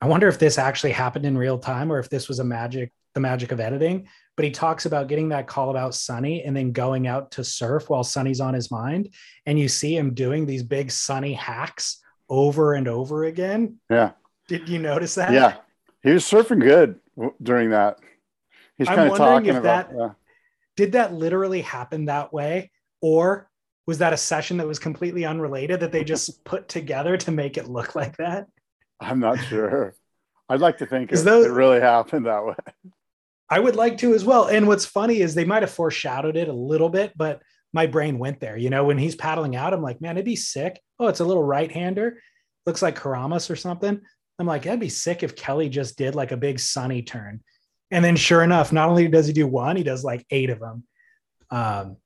[0.00, 2.92] I wonder if this actually happened in real time or if this was a magic,
[3.14, 4.06] the magic of editing.
[4.36, 7.90] But he talks about getting that call about Sunny and then going out to surf
[7.90, 9.12] while Sunny's on his mind.
[9.44, 13.76] And you see him doing these big Sonny hacks over and over again.
[13.90, 14.12] Yeah.
[14.48, 15.32] Did you notice that?
[15.32, 15.56] Yeah.
[16.02, 16.98] He was surfing good
[17.42, 17.98] during that.
[18.78, 20.10] He's I'm kind of talking if about that- yeah.
[20.76, 22.70] Did that literally happen that way?
[23.02, 23.50] Or
[23.86, 27.58] was that a session that was completely unrelated that they just put together to make
[27.58, 28.46] it look like that?
[29.00, 29.94] I'm not sure.
[30.48, 32.54] I'd like to think it, those- it really happened that way.
[33.50, 34.46] I would like to as well.
[34.46, 37.42] And what's funny is they might have foreshadowed it a little bit, but
[37.72, 38.56] my brain went there.
[38.56, 40.80] You know, when he's paddling out, I'm like, man, it'd be sick.
[40.98, 42.20] Oh, it's a little right hander.
[42.64, 44.00] Looks like Keramas or something.
[44.38, 47.40] I'm like, that'd be sick if Kelly just did like a big sunny turn.
[47.90, 50.60] And then sure enough, not only does he do one, he does like eight of
[50.60, 50.84] them.
[51.50, 51.96] Um,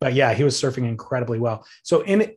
[0.00, 1.66] but yeah, he was surfing incredibly well.
[1.82, 2.32] So in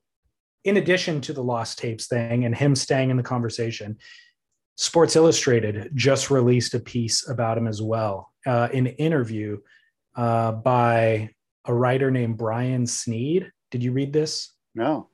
[0.64, 3.98] in addition to the lost tapes thing and him staying in the conversation,
[4.78, 8.32] Sports Illustrated just released a piece about him as well.
[8.46, 9.58] Uh, an interview
[10.16, 11.32] uh, by
[11.66, 13.52] a writer named Brian Sneed.
[13.72, 14.54] Did you read this?
[14.76, 15.10] No.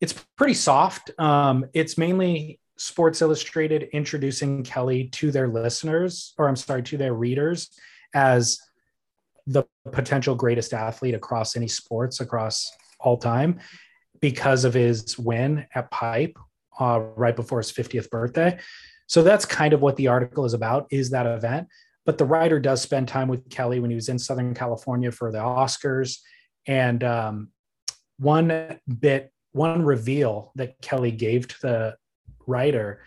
[0.00, 1.10] It's pretty soft.
[1.18, 7.12] Um, it's mainly Sports Illustrated introducing Kelly to their listeners, or I'm sorry, to their
[7.12, 7.68] readers
[8.14, 8.58] as
[9.46, 12.70] the potential greatest athlete across any sports across
[13.00, 13.58] all time
[14.20, 16.38] because of his win at Pipe
[16.80, 18.58] uh, right before his 50th birthday.
[19.06, 21.68] So that's kind of what the article is about is that event.
[22.06, 25.30] But the writer does spend time with Kelly when he was in Southern California for
[25.30, 26.18] the Oscars.
[26.66, 27.48] And um,
[28.18, 31.96] one bit, one reveal that Kelly gave to the
[32.46, 33.02] writer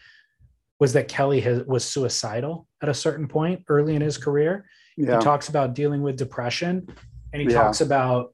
[0.79, 4.65] was that Kelly has, was suicidal at a certain point early in his career.
[4.97, 5.17] Yeah.
[5.17, 6.87] He talks about dealing with depression
[7.31, 7.63] and he Yeah.
[7.63, 8.33] talks about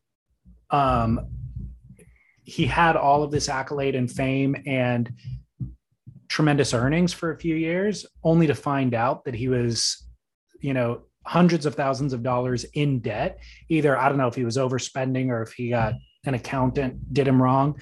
[0.72, 1.28] um,
[2.50, 5.14] he had all of this accolade and fame and
[6.28, 10.08] tremendous earnings for a few years, only to find out that he was,
[10.60, 13.40] you know, hundreds of thousands of dollars in debt.
[13.70, 15.94] Either I don't know if he was overspending or if he got
[16.26, 17.80] an accountant did him wrong,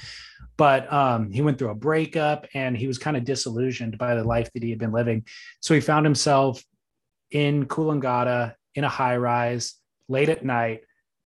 [0.58, 4.24] but um, he went through a breakup and he was kind of disillusioned by the
[4.24, 5.26] life that he had been living.
[5.62, 6.62] So he found himself
[7.32, 9.76] in Coolangatta in a high rise
[10.10, 10.82] late at night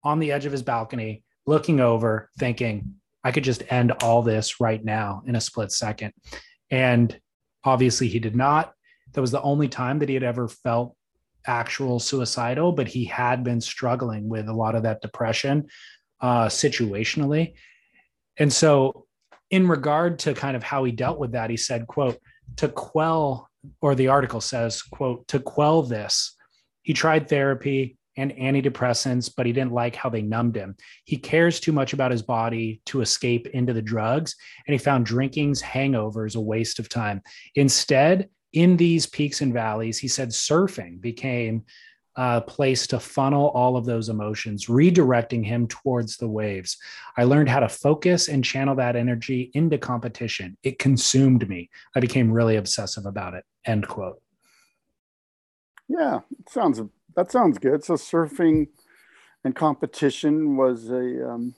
[0.03, 4.59] on the edge of his balcony, looking over, thinking, I could just end all this
[4.59, 6.13] right now in a split second.
[6.69, 7.17] And
[7.63, 8.73] obviously, he did not.
[9.13, 10.95] That was the only time that he had ever felt
[11.45, 15.67] actual suicidal, but he had been struggling with a lot of that depression
[16.21, 17.53] uh, situationally.
[18.37, 19.05] And so,
[19.51, 22.17] in regard to kind of how he dealt with that, he said, quote,
[22.57, 23.49] to quell,
[23.81, 26.35] or the article says, quote, to quell this,
[26.81, 30.75] he tried therapy and antidepressants, but he didn't like how they numbed him.
[31.05, 34.35] He cares too much about his body to escape into the drugs,
[34.67, 37.21] and he found drinking's hangovers a waste of time.
[37.55, 41.63] Instead, in these peaks and valleys, he said surfing became
[42.15, 46.77] a place to funnel all of those emotions, redirecting him towards the waves.
[47.17, 50.55] I learned how to focus and channel that energy into competition.
[50.61, 51.71] It consumed me.
[51.95, 53.45] I became really obsessive about it.
[53.65, 54.21] End quote.
[55.87, 56.79] Yeah, it sounds
[57.15, 57.83] that sounds good.
[57.83, 58.67] So surfing
[59.43, 61.55] and competition was a, um,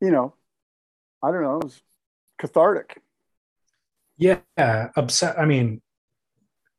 [0.00, 0.34] you know,
[1.22, 1.82] I don't know, it was
[2.38, 3.00] cathartic.
[4.16, 5.38] Yeah, upset.
[5.38, 5.80] I mean,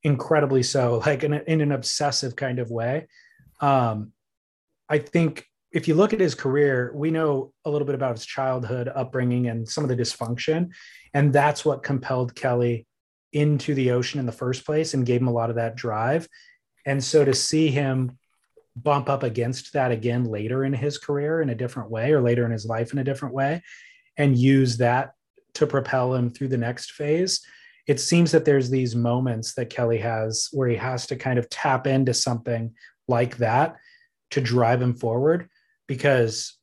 [0.03, 3.07] incredibly so, like in, a, in an obsessive kind of way.
[3.61, 4.13] Um,
[4.89, 8.25] I think if you look at his career, we know a little bit about his
[8.25, 10.69] childhood upbringing and some of the dysfunction,
[11.13, 12.87] and that's what compelled Kelly
[13.31, 16.27] into the ocean in the first place and gave him a lot of that drive.
[16.85, 18.17] And so to see him
[18.75, 22.45] bump up against that again later in his career in a different way, or later
[22.45, 23.61] in his life in a different way,
[24.17, 25.13] and use that
[25.55, 27.41] to propel him through the next phase.
[27.87, 31.49] It seems that there's these moments that Kelly has where he has to kind of
[31.49, 32.73] tap into something
[33.07, 33.77] like that
[34.31, 35.49] to drive him forward
[35.87, 36.57] because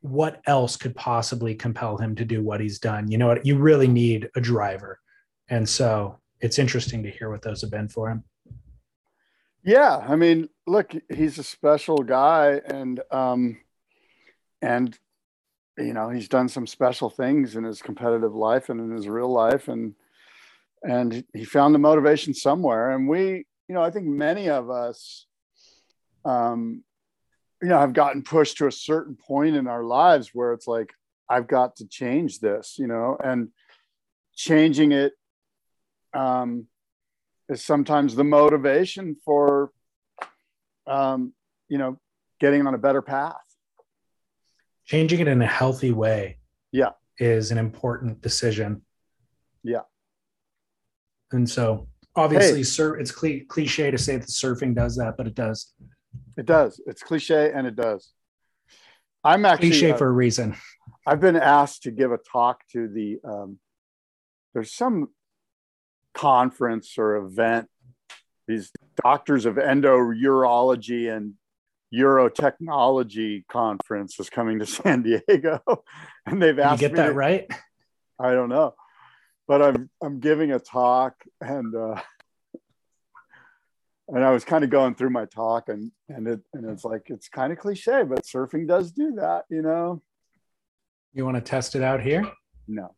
[0.00, 3.10] what else could possibly compel him to do what he's done?
[3.10, 3.46] You know what?
[3.46, 4.98] You really need a driver.
[5.48, 8.24] And so it's interesting to hear what those have been for him.
[9.64, 13.58] Yeah, I mean, look, he's a special guy, and um,
[14.62, 14.98] and
[15.76, 19.30] you know he's done some special things in his competitive life and in his real
[19.32, 19.94] life and
[20.82, 22.90] and he found the motivation somewhere.
[22.90, 25.26] And we you know i think many of us
[26.24, 26.82] um
[27.62, 30.92] you know have gotten pushed to a certain point in our lives where it's like
[31.28, 33.48] i've got to change this you know and
[34.34, 35.12] changing it
[36.14, 36.66] um
[37.48, 39.70] is sometimes the motivation for
[40.86, 41.32] um
[41.68, 41.98] you know
[42.40, 43.36] getting on a better path.
[44.84, 46.38] Changing it in a healthy way
[46.72, 46.90] yeah.
[47.18, 48.82] is an important decision.
[49.62, 49.82] Yeah.
[51.32, 52.62] And so obviously hey.
[52.62, 55.74] sur- it's cli- cliche to say that surfing does that but it does.
[56.36, 56.80] It does.
[56.86, 58.12] It's cliche and it does.
[59.24, 60.56] I'm actually cliche uh, for a reason.
[61.06, 63.58] I've been asked to give a talk to the um,
[64.54, 65.08] there's some
[66.14, 67.68] conference or event
[68.48, 68.72] these
[69.04, 71.34] doctors of endourology and
[71.94, 75.60] Urotechnology conference is coming to San Diego,
[76.26, 77.46] and they've asked you get me that to, right.
[78.18, 78.74] I don't know,
[79.46, 82.00] but I'm I'm giving a talk, and uh,
[84.08, 87.10] and I was kind of going through my talk, and and it and it's like
[87.10, 90.02] it's kind of cliche, but surfing does do that, you know.
[91.14, 92.30] You want to test it out here?
[92.66, 92.94] No.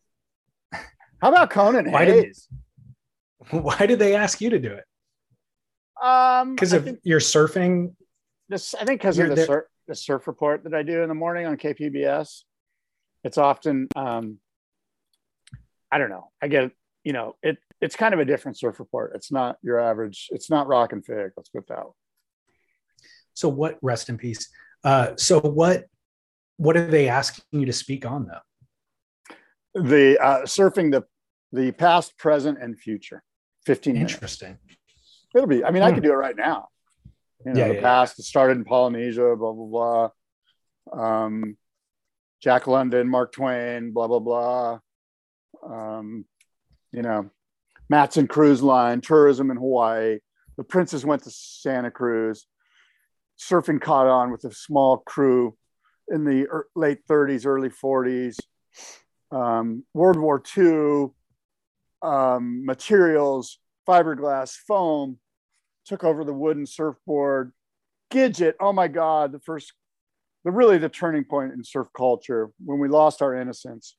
[0.72, 2.48] How about Conan why Hayes?
[2.50, 2.58] Did,
[3.50, 4.84] why did they ask you to do it?
[6.02, 7.94] Um, because of your surfing
[8.50, 11.14] this I think because of the surf, the surf report that I do in the
[11.14, 12.42] morning on KPBS.
[13.22, 14.38] It's often um,
[15.90, 16.30] I don't know.
[16.42, 16.72] I get
[17.04, 17.58] you know it.
[17.80, 19.12] It's kind of a different surf report.
[19.14, 20.28] It's not your average.
[20.30, 21.30] It's not rock and fig.
[21.36, 21.84] Let's put that.
[23.34, 23.78] So what?
[23.82, 24.48] Rest in peace.
[24.82, 25.86] Uh, so what?
[26.56, 29.82] What are they asking you to speak on though?
[29.82, 31.04] The uh, surfing the
[31.52, 33.22] the past, present, and future.
[33.64, 33.96] Fifteen.
[33.96, 34.58] Interesting.
[34.66, 35.26] Minutes.
[35.34, 35.64] It'll be.
[35.64, 35.88] I mean, hmm.
[35.88, 36.68] I could do it right now
[37.44, 38.24] you know, yeah, the yeah, past yeah.
[38.24, 40.10] started in Polynesia, blah blah
[40.92, 41.24] blah.
[41.24, 41.56] Um,
[42.40, 44.78] Jack London, Mark Twain, blah blah blah.
[45.66, 46.24] Um,
[46.92, 47.30] you know,
[47.88, 50.18] Matson Cruise Line, tourism in Hawaii.
[50.56, 52.46] The Princess went to Santa Cruz.
[53.38, 55.56] Surfing caught on with a small crew
[56.08, 56.46] in the
[56.76, 58.36] late 30s, early 40s.
[59.32, 61.08] Um, World War II,
[62.02, 65.18] um, materials, fiberglass, foam,
[65.86, 67.52] took over the wooden surfboard.
[68.12, 69.72] Gidget, oh my God, the first,
[70.44, 73.96] the really the turning point in surf culture when we lost our innocence.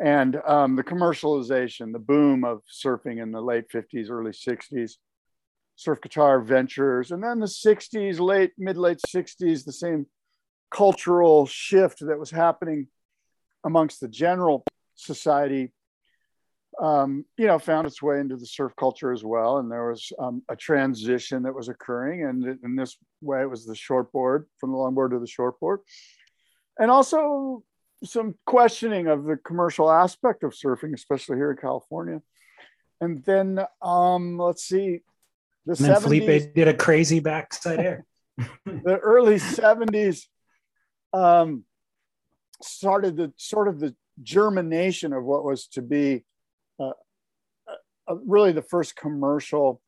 [0.00, 4.92] And um, the commercialization, the boom of surfing in the late 50s, early 60s,
[5.76, 7.10] surf guitar ventures.
[7.10, 10.06] And then the 60s, late, mid late 60s, the same
[10.70, 12.88] cultural shift that was happening
[13.64, 14.64] amongst the general
[14.96, 15.72] society
[16.80, 19.58] um, you know, found its way into the surf culture as well.
[19.58, 22.24] And there was um, a transition that was occurring.
[22.24, 25.78] And in this way, it was the shortboard from the longboard to the shortboard.
[26.78, 27.62] And also
[28.04, 32.20] some questioning of the commercial aspect of surfing, especially here in California.
[33.00, 35.00] And then um, let's see,
[35.66, 38.04] the and 70s, Filipe did a crazy backside air.
[38.66, 40.26] the early 70s
[41.12, 41.64] um,
[42.62, 46.24] started the sort of the germination of what was to be
[46.78, 46.92] uh,
[48.08, 49.80] uh, really the first commercial,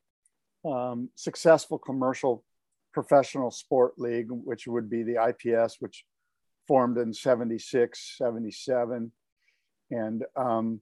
[0.64, 2.44] um, successful commercial
[2.92, 6.04] professional sport league, which would be the IPS, which
[6.66, 9.12] formed in 76, 77.
[9.90, 10.80] And, um,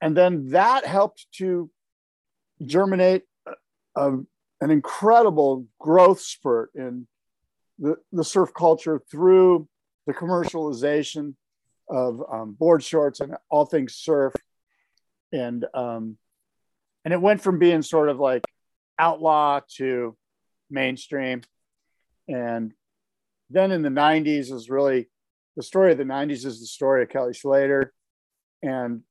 [0.00, 1.70] and then that helped to
[2.64, 3.52] germinate a,
[3.96, 4.18] a,
[4.60, 7.06] an incredible growth spurt in
[7.78, 9.68] the, the surf culture through
[10.06, 11.34] the commercialization
[11.88, 14.34] of um, board shorts and all things surf
[15.32, 16.16] and um,
[17.04, 18.44] and it went from being sort of like
[18.98, 20.16] outlaw to
[20.70, 21.42] mainstream,
[22.28, 22.72] and
[23.50, 25.08] then in the '90s is really
[25.56, 27.92] the story of the '90s is the story of Kelly Slater
[28.62, 29.02] and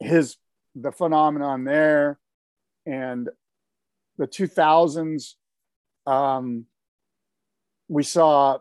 [0.00, 0.36] his
[0.74, 2.18] the phenomenon there,
[2.84, 3.28] and
[4.18, 5.34] the 2000s.
[6.06, 6.66] Um,
[7.88, 8.58] we saw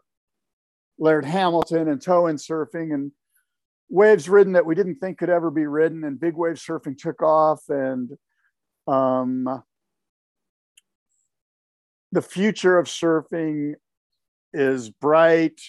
[0.98, 3.12] Laird Hamilton and toe-in surfing and
[3.90, 7.22] waves ridden that we didn't think could ever be ridden, and big wave surfing took
[7.22, 8.12] off, and
[8.88, 9.64] um,
[12.12, 13.76] the future of surfing
[14.54, 15.60] is bright.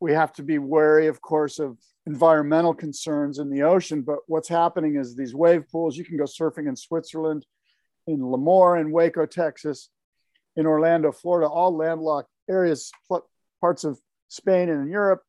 [0.00, 4.02] We have to be wary, of course, of environmental concerns in the ocean.
[4.02, 5.96] But what's happening is these wave pools.
[5.96, 7.44] You can go surfing in Switzerland,
[8.06, 9.90] in Lemoore, in Waco, Texas,
[10.56, 12.90] in Orlando, Florida, all landlocked areas,
[13.60, 13.98] parts of
[14.28, 15.22] Spain and in Europe,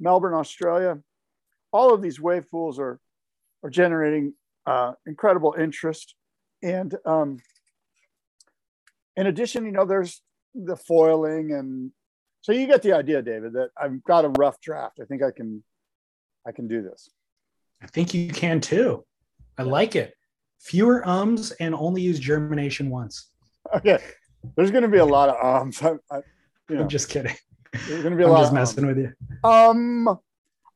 [0.00, 0.98] Melbourne, Australia
[1.72, 2.98] all of these wave pools are
[3.62, 4.34] are generating
[4.66, 6.14] uh, incredible interest.
[6.62, 7.38] And um,
[9.16, 10.22] in addition, you know, there's
[10.54, 11.92] the foiling and
[12.42, 15.00] So you get the idea, David, that I've got a rough draft.
[15.02, 15.62] I think I can,
[16.46, 17.10] I can do this.
[17.82, 19.04] I think you can too.
[19.58, 20.14] I like it.
[20.60, 23.30] Fewer ums and only use germination once.
[23.74, 23.98] Okay,
[24.56, 25.82] there's going to be a lot of ums.
[25.82, 26.22] I, I,
[26.68, 27.34] you know, I'm just kidding.
[27.72, 29.12] there's going to be a I'm lot just of messing with you.
[29.44, 30.18] Um.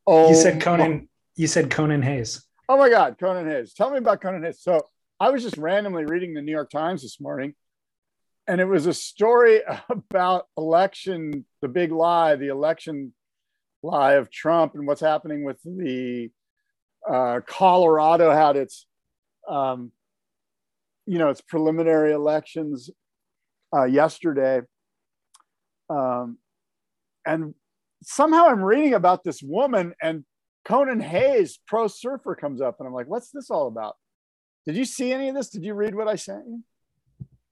[0.06, 1.08] Oh, You said Conan.
[1.36, 2.44] You said Conan Hayes.
[2.68, 3.74] Oh my God, Conan Hayes.
[3.74, 4.60] Tell me about Conan Hayes.
[4.60, 4.88] So
[5.20, 7.54] I was just randomly reading the New York Times this morning,
[8.46, 13.12] and it was a story about election, the big lie, the election
[13.82, 16.30] lie of Trump, and what's happening with the
[17.08, 18.86] uh, Colorado had its,
[19.48, 19.92] um,
[21.06, 22.90] you know, its preliminary elections
[23.74, 24.60] uh, yesterday,
[25.90, 26.38] um,
[27.26, 27.54] and
[28.02, 30.24] somehow I'm reading about this woman and
[30.64, 33.96] Conan Hayes, pro surfer, comes up, and I'm like, "What's this all about?"
[34.66, 35.50] Did you see any of this?
[35.50, 36.62] Did you read what I sent you?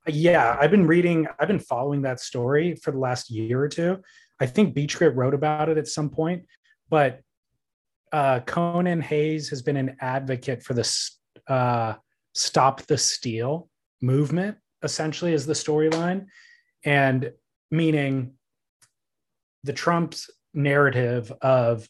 [0.07, 3.99] Yeah, I've been reading, I've been following that story for the last year or two.
[4.41, 6.47] I think BeachGrit wrote about it at some point,
[6.89, 7.21] but
[8.13, 11.11] uh, Conan Hayes has been an advocate for the
[11.49, 11.95] uh,
[12.35, 13.69] Stop the Steal
[14.01, 16.27] movement, essentially, is the storyline.
[16.85, 17.33] And
[17.71, 18.35] meaning
[19.65, 21.89] the Trump's narrative of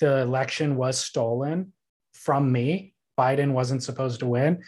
[0.00, 1.72] the election was stolen
[2.12, 4.62] from me, Biden wasn't supposed to win.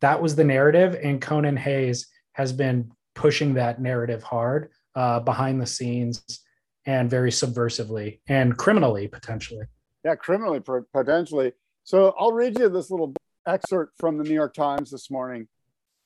[0.00, 0.96] That was the narrative.
[1.02, 6.40] And Conan Hayes has been pushing that narrative hard uh, behind the scenes
[6.86, 9.64] and very subversively and criminally potentially.
[10.04, 10.60] Yeah, criminally
[10.92, 11.52] potentially.
[11.84, 13.14] So I'll read you this little
[13.46, 15.48] excerpt from the New York Times this morning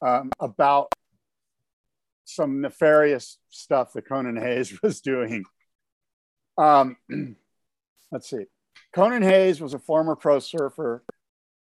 [0.00, 0.92] um, about
[2.24, 5.44] some nefarious stuff that Conan Hayes was doing.
[6.58, 6.96] Um,
[8.12, 8.46] let's see.
[8.92, 11.04] Conan Hayes was a former pro surfer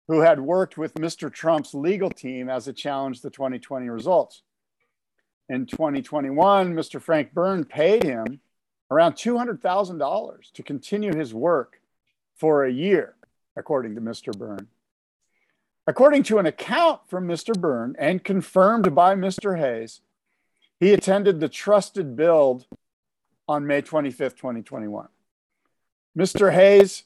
[0.07, 1.33] who had worked with Mr.
[1.33, 4.43] Trump's legal team as it challenged the 2020 results.
[5.49, 7.01] In 2021, Mr.
[7.01, 8.39] Frank Byrne paid him
[8.91, 11.81] around $200,000 to continue his work
[12.35, 13.15] for a year,
[13.55, 14.37] according to Mr.
[14.37, 14.67] Byrne.
[15.87, 17.59] According to an account from Mr.
[17.59, 19.57] Byrne and confirmed by Mr.
[19.57, 20.01] Hayes,
[20.79, 22.65] he attended the trusted build
[23.53, 25.07] on May 25th, 2021.
[26.17, 26.51] Mr.
[26.51, 27.03] Hayes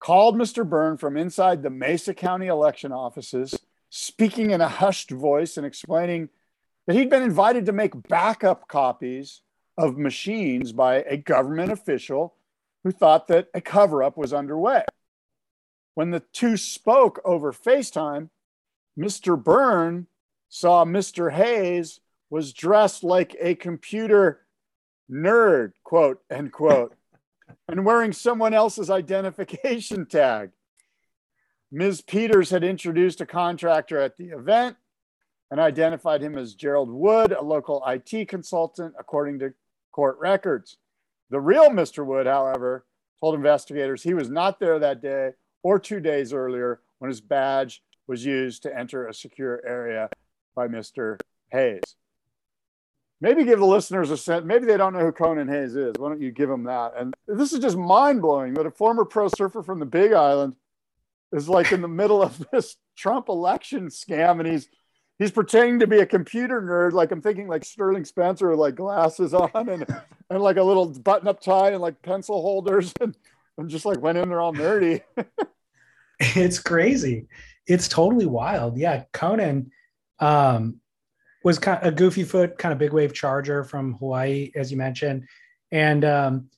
[0.00, 0.68] called Mr.
[0.68, 3.58] Byrne from inside the Mesa County election offices,
[3.88, 6.28] speaking in a hushed voice and explaining
[6.86, 9.40] that he'd been invited to make backup copies
[9.78, 12.34] of machines by a government official
[12.84, 14.84] who thought that a cover up was underway.
[15.94, 18.28] When the two spoke over FaceTime,
[18.98, 19.42] Mr.
[19.42, 20.06] Byrne
[20.50, 21.32] saw Mr.
[21.32, 24.42] Hayes was dressed like a computer
[25.10, 26.94] nerd, quote, end quote,
[27.68, 30.50] and wearing someone else's identification tag.
[31.70, 32.00] Ms.
[32.00, 34.76] Peters had introduced a contractor at the event
[35.50, 39.52] and identified him as Gerald Wood, a local IT consultant, according to
[39.92, 40.76] court records.
[41.30, 42.04] The real Mr.
[42.04, 42.86] Wood, however,
[43.20, 45.32] told investigators he was not there that day
[45.62, 50.08] or two days earlier when his badge was used to enter a secure area
[50.54, 51.18] by Mr.
[51.50, 51.82] Hayes.
[53.20, 54.44] Maybe give the listeners a sense.
[54.44, 55.94] Maybe they don't know who Conan Hayes is.
[55.98, 56.92] Why don't you give them that?
[56.96, 60.54] And this is just mind blowing that a former pro surfer from the Big Island
[61.32, 64.68] is like in the middle of this Trump election scam, and he's
[65.18, 66.92] he's pretending to be a computer nerd.
[66.92, 69.84] Like I'm thinking like Sterling Spencer like glasses on and
[70.30, 73.16] and like a little button up tie and like pencil holders and,
[73.56, 75.02] and just like went in there all nerdy.
[76.20, 77.26] it's crazy.
[77.66, 78.78] It's totally wild.
[78.78, 79.72] Yeah, Conan.
[80.20, 80.80] Um,
[81.48, 84.76] was kind of a goofy foot, kind of big wave charger from Hawaii, as you
[84.76, 85.26] mentioned,
[85.72, 86.50] and um,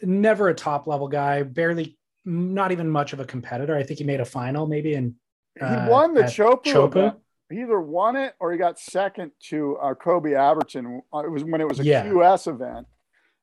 [0.00, 1.42] never a top level guy.
[1.42, 3.76] Barely, not even much of a competitor.
[3.76, 5.14] I think he made a final, maybe and
[5.60, 6.62] Uh, he won the Chopu.
[6.62, 7.16] Chopu.
[7.50, 11.00] He either won it or he got second to uh, Koby Abberton.
[11.12, 12.06] Uh, it was when it was a yeah.
[12.06, 12.86] QS event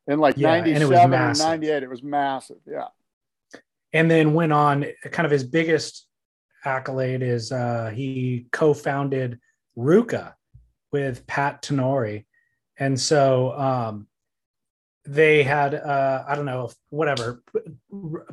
[0.08, 1.84] in like yeah, 97 and 98.
[1.84, 2.58] It was massive.
[2.66, 2.88] Yeah.
[3.92, 6.08] And then went on kind of his biggest
[6.64, 9.40] accolade is uh, he co-founded
[9.78, 10.34] RVCA,
[10.96, 12.22] with Pat Tenore.
[12.80, 14.08] And so um,
[15.06, 17.44] they had, uh, I don't know, whatever.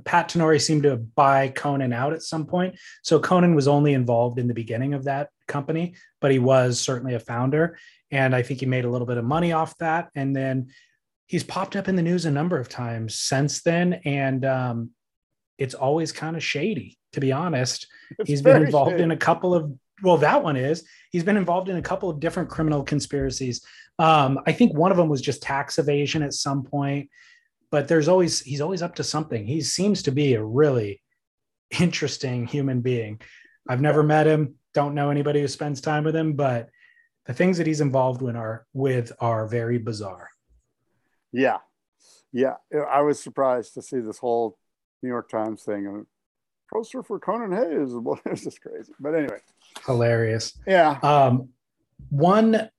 [0.05, 2.79] Pat Tenore seemed to buy Conan out at some point.
[3.03, 7.15] So Conan was only involved in the beginning of that company, but he was certainly
[7.15, 7.77] a founder.
[8.13, 10.11] And I think he made a little bit of money off that.
[10.15, 10.69] And then
[11.27, 13.95] he's popped up in the news a number of times since then.
[14.05, 14.91] And um,
[15.59, 17.89] it's always kind of shady, to be honest.
[18.21, 19.03] It's he's been involved shady.
[19.03, 19.73] in a couple of
[20.03, 20.85] well, that one is.
[21.11, 23.65] He's been involved in a couple of different criminal conspiracies.
[23.99, 27.09] Um, I think one of them was just tax evasion at some point,
[27.71, 29.47] but there's always he's always up to something.
[29.47, 31.03] He seems to be a really
[31.81, 33.21] interesting human being.
[33.69, 36.69] I've never met him, don't know anybody who spends time with him, but
[37.27, 40.29] the things that he's involved with are with are very bizarre.
[41.33, 41.59] Yeah.
[42.33, 42.55] Yeah,
[42.91, 44.57] I was surprised to see this whole
[45.03, 46.07] New York Times thing.
[46.73, 47.93] Poster for Conan Hayes.
[48.25, 48.93] It was just crazy.
[48.99, 49.39] But anyway,
[49.87, 50.59] Hilarious.
[50.67, 50.99] yeah.
[51.03, 51.51] Um,
[52.09, 52.71] one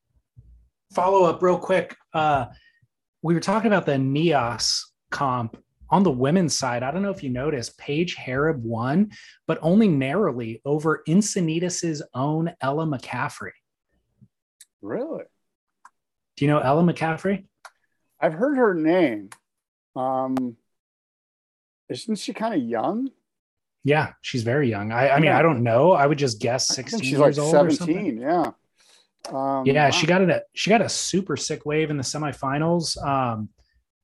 [0.94, 1.96] follow up, real quick.
[2.14, 2.48] Uh,
[3.22, 5.58] we were talking about the Nias comp
[5.90, 6.82] on the women's side.
[6.84, 9.12] I don't know if you noticed, Paige Hareb won,
[9.48, 13.52] but only narrowly over Encinitas's own Ella McCaffray.
[14.82, 15.24] Really?
[16.36, 17.46] Do you know Ella McCaffray?
[18.20, 19.30] I've heard her name.
[19.96, 20.58] Um,
[21.90, 23.10] isn't she kind of young?
[23.84, 24.92] Yeah, she's very young.
[24.92, 25.40] I, I mean, Yeah.
[25.40, 25.92] I don't know.
[25.92, 28.18] I would just guess 16 she's like years old or something.
[28.18, 28.22] 17.
[28.22, 28.52] Yeah.
[29.30, 29.92] Um, Yeah, wow.
[29.92, 30.30] she got it.
[30.30, 33.02] A, she got a super sick wave in the semifinals.
[33.06, 33.50] Um,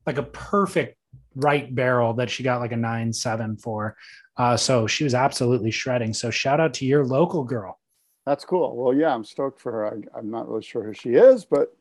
[0.05, 0.97] like a perfect
[1.35, 3.95] right barrel that she got like a nine seven for.
[4.37, 6.13] Uh, so she was absolutely shredding.
[6.13, 7.79] So shout out to your local girl.
[8.25, 8.75] That's cool.
[8.75, 9.87] Well, yeah, I'm stoked for her.
[9.87, 11.75] I, I'm not really sure who she is, but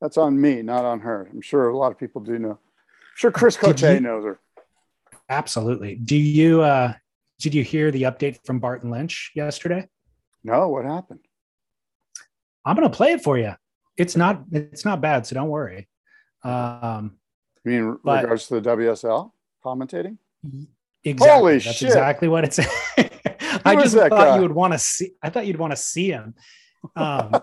[0.00, 1.28] that's on me, not on her.
[1.30, 2.50] I'm sure a lot of people do know.
[2.50, 4.40] I'm sure Chris Cote knows her.
[5.28, 5.96] Absolutely.
[5.96, 6.92] Do you uh,
[7.38, 9.88] did you hear the update from Barton Lynch yesterday?
[10.44, 11.20] No, what happened?
[12.64, 13.54] I'm gonna play it for you.
[13.96, 15.88] It's not it's not bad, so don't worry.
[16.42, 17.18] Um,
[17.64, 19.32] You mean But- regards to the WSL
[19.64, 20.18] commentating?
[21.04, 21.36] exactly.
[21.38, 21.88] Holy That's shit.
[21.88, 22.58] exactly what it's.
[23.64, 24.36] I just thought guy?
[24.36, 25.12] you would want to see.
[25.22, 26.34] I thought you'd want to see him.
[26.94, 27.40] Um,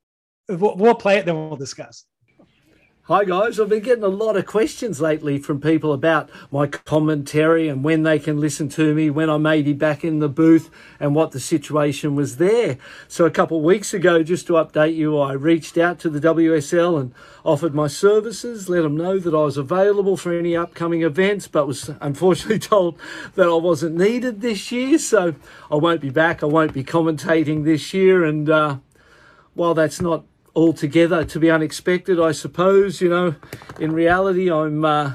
[0.48, 2.04] we'll, we'll play it, then we'll discuss.
[3.08, 7.68] Hi guys, I've been getting a lot of questions lately from people about my commentary
[7.68, 10.70] and when they can listen to me, when I may be back in the booth,
[10.98, 12.78] and what the situation was there.
[13.06, 16.18] So a couple of weeks ago, just to update you, I reached out to the
[16.18, 21.02] WSL and offered my services, let them know that I was available for any upcoming
[21.02, 22.98] events, but was unfortunately told
[23.36, 24.98] that I wasn't needed this year.
[24.98, 25.36] So
[25.70, 26.42] I won't be back.
[26.42, 28.78] I won't be commentating this year, and uh,
[29.54, 30.24] while that's not
[30.56, 33.34] altogether to be unexpected, I suppose, you know,
[33.78, 35.12] in reality, I'm uh,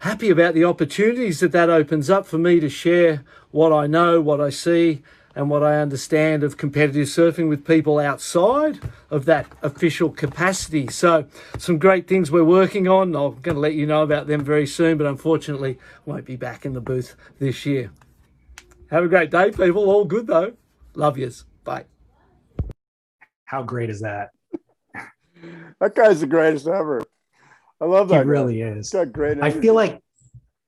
[0.00, 4.20] happy about the opportunities that that opens up for me to share what I know,
[4.20, 5.02] what I see,
[5.34, 8.78] and what I understand of competitive surfing with people outside
[9.10, 10.86] of that official capacity.
[10.88, 11.26] So,
[11.58, 13.16] some great things we're working on.
[13.16, 16.64] I'm going to let you know about them very soon, but unfortunately, won't be back
[16.64, 17.90] in the booth this year.
[18.90, 19.90] Have a great day, people.
[19.90, 20.52] All good though.
[20.94, 21.46] Love yous.
[21.64, 21.86] Bye.
[23.46, 24.30] How great is that?
[25.80, 27.02] That guy's the greatest ever.
[27.80, 28.24] I love He that.
[28.24, 28.30] guy.
[28.30, 28.90] really is.
[28.90, 29.40] He's got great.
[29.42, 30.00] I feel like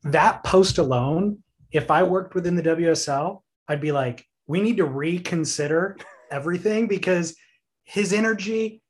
[0.05, 4.85] that post alone, if I worked within the WSL, I'd be like, we need to
[4.85, 5.97] reconsider
[6.31, 7.37] everything because
[7.85, 8.83] his energy,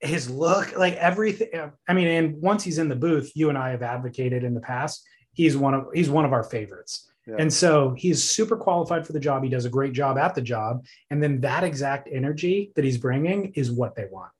[0.00, 1.48] his look, like everything.
[1.88, 4.60] I mean, and once he's in the booth, you and I have advocated in the
[4.60, 5.04] past.
[5.32, 7.08] He's one of he's one of our favorites.
[7.26, 7.36] Yeah.
[7.38, 9.44] And so he's super qualified for the job.
[9.44, 10.84] He does a great job at the job.
[11.10, 14.32] And then that exact energy that he's bringing is what they want.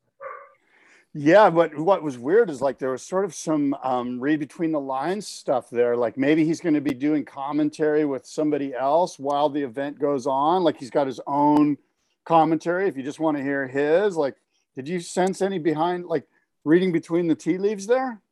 [1.15, 4.73] Yeah, but what was weird is like there was sort of some um, read between
[4.73, 5.95] the lines stuff there.
[5.95, 10.27] Like maybe he's going to be doing commentary with somebody else while the event goes
[10.27, 10.63] on.
[10.65, 11.77] Like he's got his own
[12.25, 12.89] commentary.
[12.89, 14.37] If you just want to hear his, like,
[14.75, 16.27] did you sense any behind, like,
[16.65, 18.23] reading between the tea leaves there?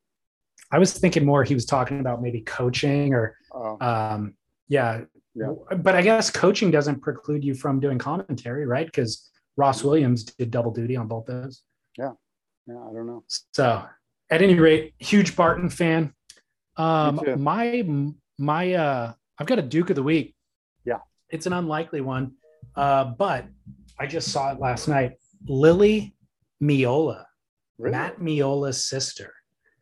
[0.73, 4.35] I was thinking more he was talking about maybe coaching or Oh, um
[4.69, 5.01] yeah.
[5.35, 5.53] Yeah.
[5.79, 10.51] but i guess coaching doesn't preclude you from doing commentary right because ross williams did
[10.51, 11.63] double duty on both those
[11.99, 12.13] yeah,
[12.69, 13.25] I don't know.
[13.53, 13.85] so
[14.31, 16.13] at any rate huge barton fan
[16.77, 17.85] um my
[18.39, 20.35] my uh i've got a duke of the week
[20.85, 20.99] Yeah.
[21.31, 22.33] it's an unlikely one
[22.77, 23.47] uh but
[23.99, 25.13] i just saw it last night
[25.47, 26.15] lily
[26.63, 27.25] meola
[27.79, 27.93] Really?
[27.93, 29.35] matt meola's sister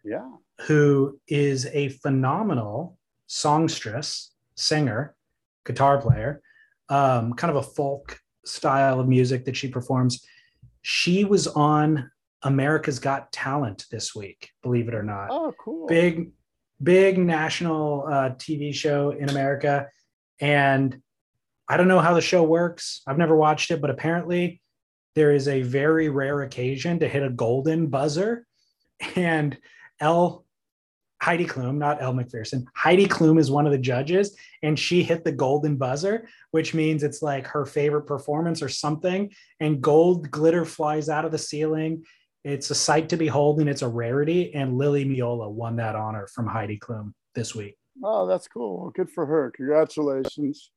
[0.05, 0.29] Yeah.
[0.67, 2.97] who is a phenomenal
[3.27, 5.15] songstress, singer,
[5.67, 6.41] guitar player,
[6.89, 10.25] um, kind of a folk style of music that she performs.
[10.81, 12.11] She was on
[12.43, 15.29] America's Got Talent this week, believe it or not.
[15.31, 15.87] Oh, cool.
[15.87, 16.31] Big,
[16.83, 19.89] big national uh, TV show in America.
[20.41, 21.01] And
[21.69, 23.03] I don't know how the show works.
[23.07, 24.63] I've never watched it, but apparently
[25.15, 28.47] there is a very rare occasion to hit a golden buzzer.
[29.17, 29.57] And
[30.01, 30.45] Elle
[31.21, 32.67] Heidi Klum, not Elle Macpherson.
[32.75, 37.03] Heidi Klum is one of the judges, and she hit the golden buzzer, which means
[37.03, 39.31] it's like her favorite performance or something.
[39.59, 42.05] And gold glitter flies out of the ceiling.
[42.49, 44.55] It's a sight to behold, and it's a rarity.
[44.55, 47.77] And Lily Meola won that honor from Heidi Klum this week.
[48.03, 48.81] Oh, that's cool.
[48.81, 49.51] Well, good for her.
[49.55, 50.71] Congratulations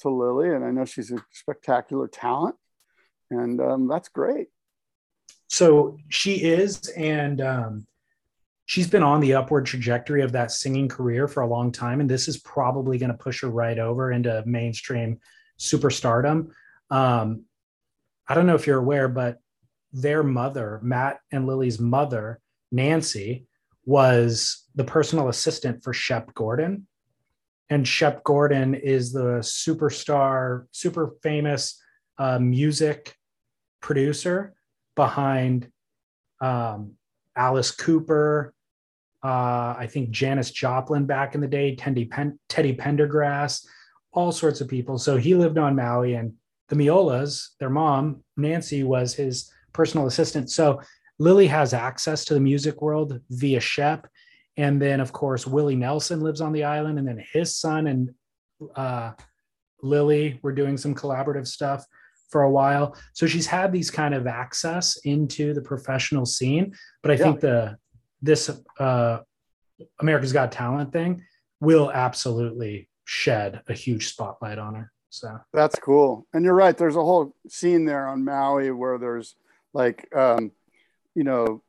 [0.00, 0.50] to Lily.
[0.50, 2.56] And I know she's a spectacular talent.
[3.30, 4.48] And um, that's great.
[5.46, 7.86] So she is, and um,
[8.66, 12.00] she's been on the upward trajectory of that singing career for a long time.
[12.00, 15.20] And this is probably going to push her right over into mainstream
[15.60, 16.48] superstardom.
[16.90, 17.44] Um,
[18.26, 19.38] I don't know if you're aware, but
[19.94, 22.40] their mother, Matt and Lily's mother,
[22.70, 23.46] Nancy,
[23.86, 26.86] was the personal assistant for Shep Gordon.
[27.70, 31.80] And Shep Gordon is the superstar, super famous
[32.18, 33.16] uh, music
[33.80, 34.54] producer
[34.96, 35.70] behind
[36.40, 36.92] um,
[37.36, 38.52] Alice Cooper,
[39.22, 43.64] uh, I think Janis Joplin back in the day, Teddy, Pen- Teddy Pendergrass,
[44.12, 44.98] all sorts of people.
[44.98, 46.34] So he lived on Maui, and
[46.68, 50.50] the Meolas, their mom, Nancy, was his personal assistant.
[50.50, 50.80] So
[51.18, 54.08] Lily has access to the music world via Shep.
[54.56, 58.10] And then, of course, Willie Nelson lives on the island, and then his son and
[58.76, 59.12] uh,
[59.82, 61.84] Lily were doing some collaborative stuff
[62.30, 62.96] for a while.
[63.12, 66.72] So she's had these kind of access into the professional scene.
[67.02, 67.22] But I yeah.
[67.22, 67.76] think the
[68.22, 69.18] this uh,
[70.00, 71.22] America's Got Talent thing
[71.60, 74.92] will absolutely shed a huge spotlight on her.
[75.10, 76.26] So that's cool.
[76.32, 76.76] And you're right.
[76.76, 79.36] There's a whole scene there on Maui where there's
[79.74, 80.52] like, um,
[81.14, 81.62] you know,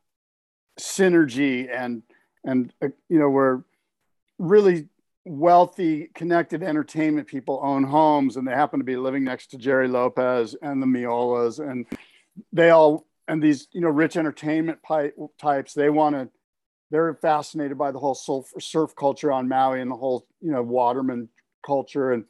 [0.80, 2.04] synergy and,
[2.46, 3.64] and, uh, you know, where
[4.38, 4.88] really
[5.26, 9.88] wealthy, connected entertainment people own homes and they happen to be living next to jerry
[9.88, 11.86] Lopez and the meolas And
[12.54, 14.80] they all, and these, you know, rich entertainment
[15.40, 16.30] types, they want to
[16.92, 20.62] they're fascinated by the whole surf, surf culture on Maui and the whole, you know,
[20.62, 21.30] waterman
[21.66, 22.12] culture.
[22.12, 22.26] And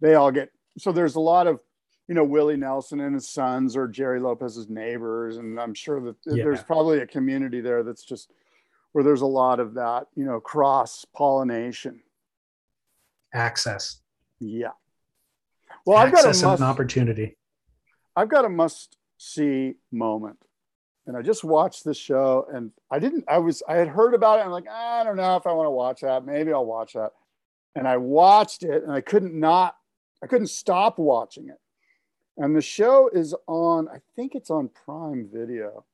[0.00, 1.60] they all get, so there's a lot of,
[2.08, 5.36] you know, Willie Nelson and his sons or Jerry Lopez's neighbors.
[5.36, 6.44] And I'm sure that yeah.
[6.44, 8.30] there's probably a community there that's just
[8.92, 12.00] where there's a lot of that, you know, cross pollination.
[13.32, 14.00] Access.
[14.40, 14.72] Yeah.
[15.86, 17.36] Well, Access I've got a must, an opportunity.
[18.14, 20.38] I've got a must see moment
[21.06, 24.38] and I just watched this show and I didn't, I was, I had heard about
[24.38, 24.42] it.
[24.42, 26.26] I'm like, ah, I don't know if I want to watch that.
[26.26, 27.12] Maybe I'll watch that.
[27.74, 29.76] And I watched it and I couldn't not,
[30.22, 31.58] I couldn't stop watching it.
[32.36, 35.84] And the show is on, I think it's on Prime Video.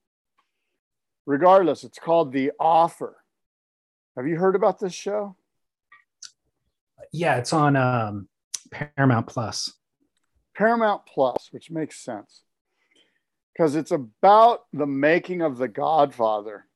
[1.26, 3.16] Regardless, it's called The Offer.
[4.16, 5.36] Have you heard about this show?
[7.12, 8.28] Yeah, it's on um,
[8.70, 9.72] Paramount Plus.
[10.56, 12.42] Paramount Plus, which makes sense
[13.52, 16.66] because it's about the making of The Godfather.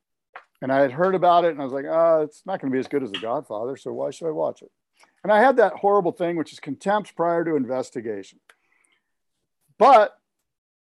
[0.61, 2.75] And I had heard about it and I was like, oh, it's not going to
[2.75, 3.77] be as good as The Godfather.
[3.77, 4.71] So why should I watch it?
[5.23, 8.41] And I had that horrible thing, which is contempt prior to investigation.
[9.83, 10.17] But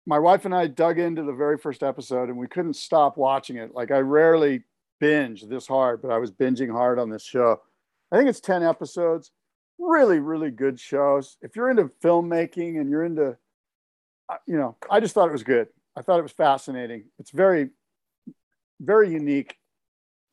[0.05, 3.55] my wife and I dug into the very first episode and we couldn't stop watching
[3.55, 3.73] it.
[3.73, 4.65] Like I rarely
[4.99, 7.59] binge this hard, but I was binging hard on this show.
[8.11, 9.31] I think it's 10 episodes.
[9.79, 11.37] Really, really good shows.
[11.41, 13.35] If you're into filmmaking and you're into,
[14.29, 15.69] uh, you know, I just thought it was good.
[15.97, 17.05] I thought it was fascinating.
[17.17, 17.69] It's very,
[18.79, 19.57] very unique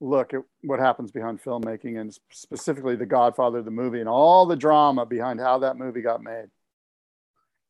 [0.03, 4.55] look at what happens behind filmmaking and specifically The Godfather, the movie, and all the
[4.55, 6.51] drama behind how that movie got made.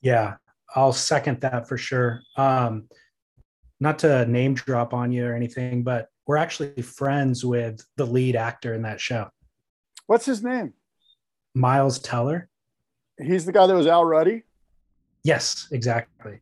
[0.03, 0.35] Yeah,
[0.75, 2.23] I'll second that for sure.
[2.37, 2.89] Um,
[3.81, 8.37] not to name drop on you or anything, but we're actually friends with the lead
[8.37, 9.29] actor in that show.
[10.07, 10.75] What's his name?
[11.55, 12.49] Miles Teller.
[13.21, 14.45] He's the guy that was Al Ruddy.
[15.25, 16.41] Yes, exactly.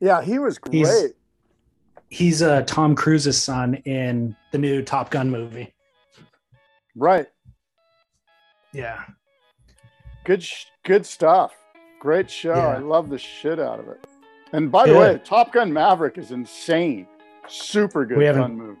[0.00, 0.74] Yeah, he was great.
[0.74, 1.12] He's,
[2.08, 5.72] he's uh, Tom Cruise's son in the new Top Gun movie.
[6.96, 7.26] Right.
[8.72, 9.00] Yeah.
[10.24, 10.46] Good,
[10.84, 11.52] good stuff.
[12.00, 12.54] Great show.
[12.54, 12.68] Yeah.
[12.68, 14.04] I love the shit out of it.
[14.52, 17.06] And by the way, Top Gun Maverick is insane.
[17.46, 18.80] Super good we haven't, fun movie.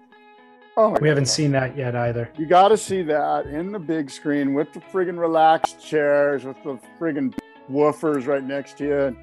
[0.76, 1.06] Oh we God.
[1.06, 2.30] haven't seen that yet either.
[2.38, 6.56] You got to see that in the big screen with the friggin' relaxed chairs, with
[6.64, 7.38] the friggin'
[7.70, 9.16] woofers right next to you.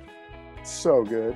[0.60, 1.36] It's so good.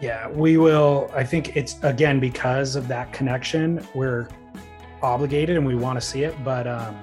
[0.00, 1.10] Yeah, we will.
[1.14, 4.28] I think it's again because of that connection, we're
[5.00, 6.98] obligated and we want to see it, but um,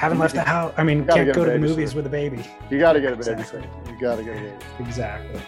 [0.00, 0.72] haven't left the house.
[0.78, 2.42] I mean, can't go to the movies with a baby.
[2.70, 3.32] You got to get a baby.
[3.32, 3.68] Exactly.
[3.92, 4.56] You got to get a baby.
[4.78, 5.42] Exactly.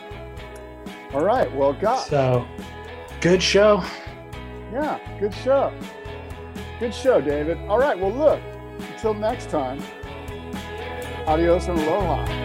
[1.15, 1.51] All right.
[1.57, 2.07] Well, God.
[2.07, 2.47] So,
[3.23, 3.83] good show.
[4.71, 5.73] Yeah, good show.
[6.79, 7.57] Good show, David.
[7.69, 7.99] All right.
[7.99, 8.41] Well, look.
[8.93, 9.83] Until next time.
[11.27, 12.42] Adios and aloha.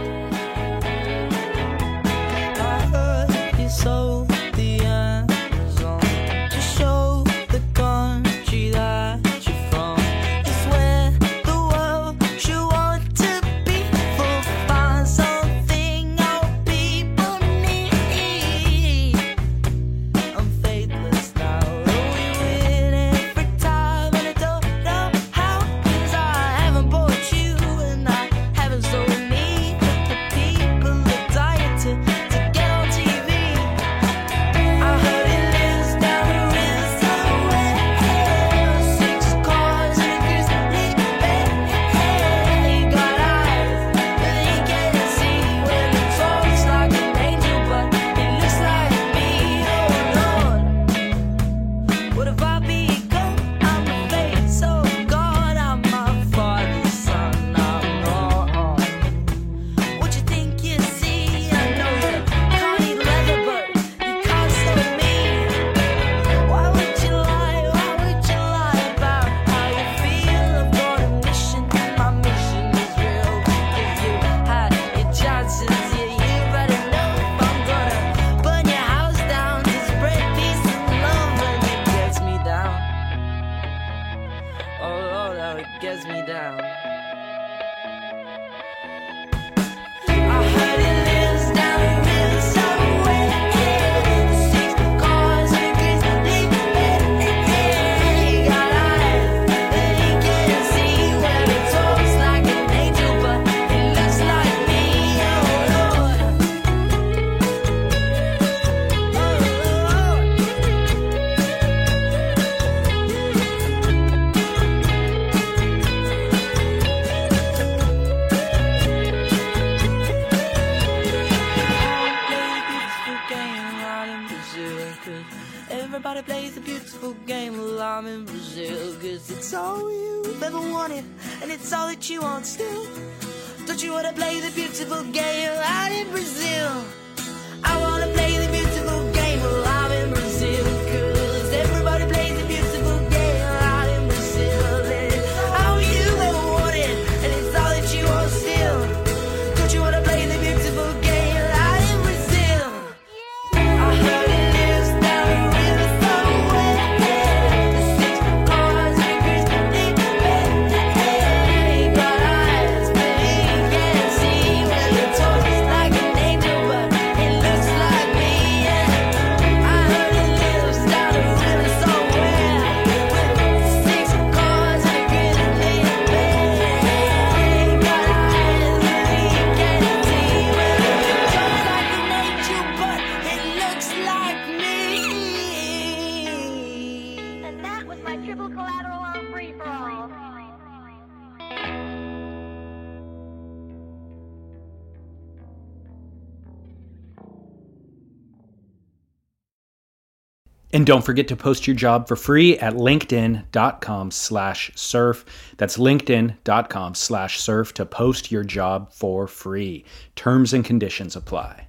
[200.88, 205.26] don't forget to post your job for free at linkedin.com slash surf.
[205.58, 209.84] That's linkedin.com slash surf to post your job for free.
[210.16, 211.67] Terms and conditions apply.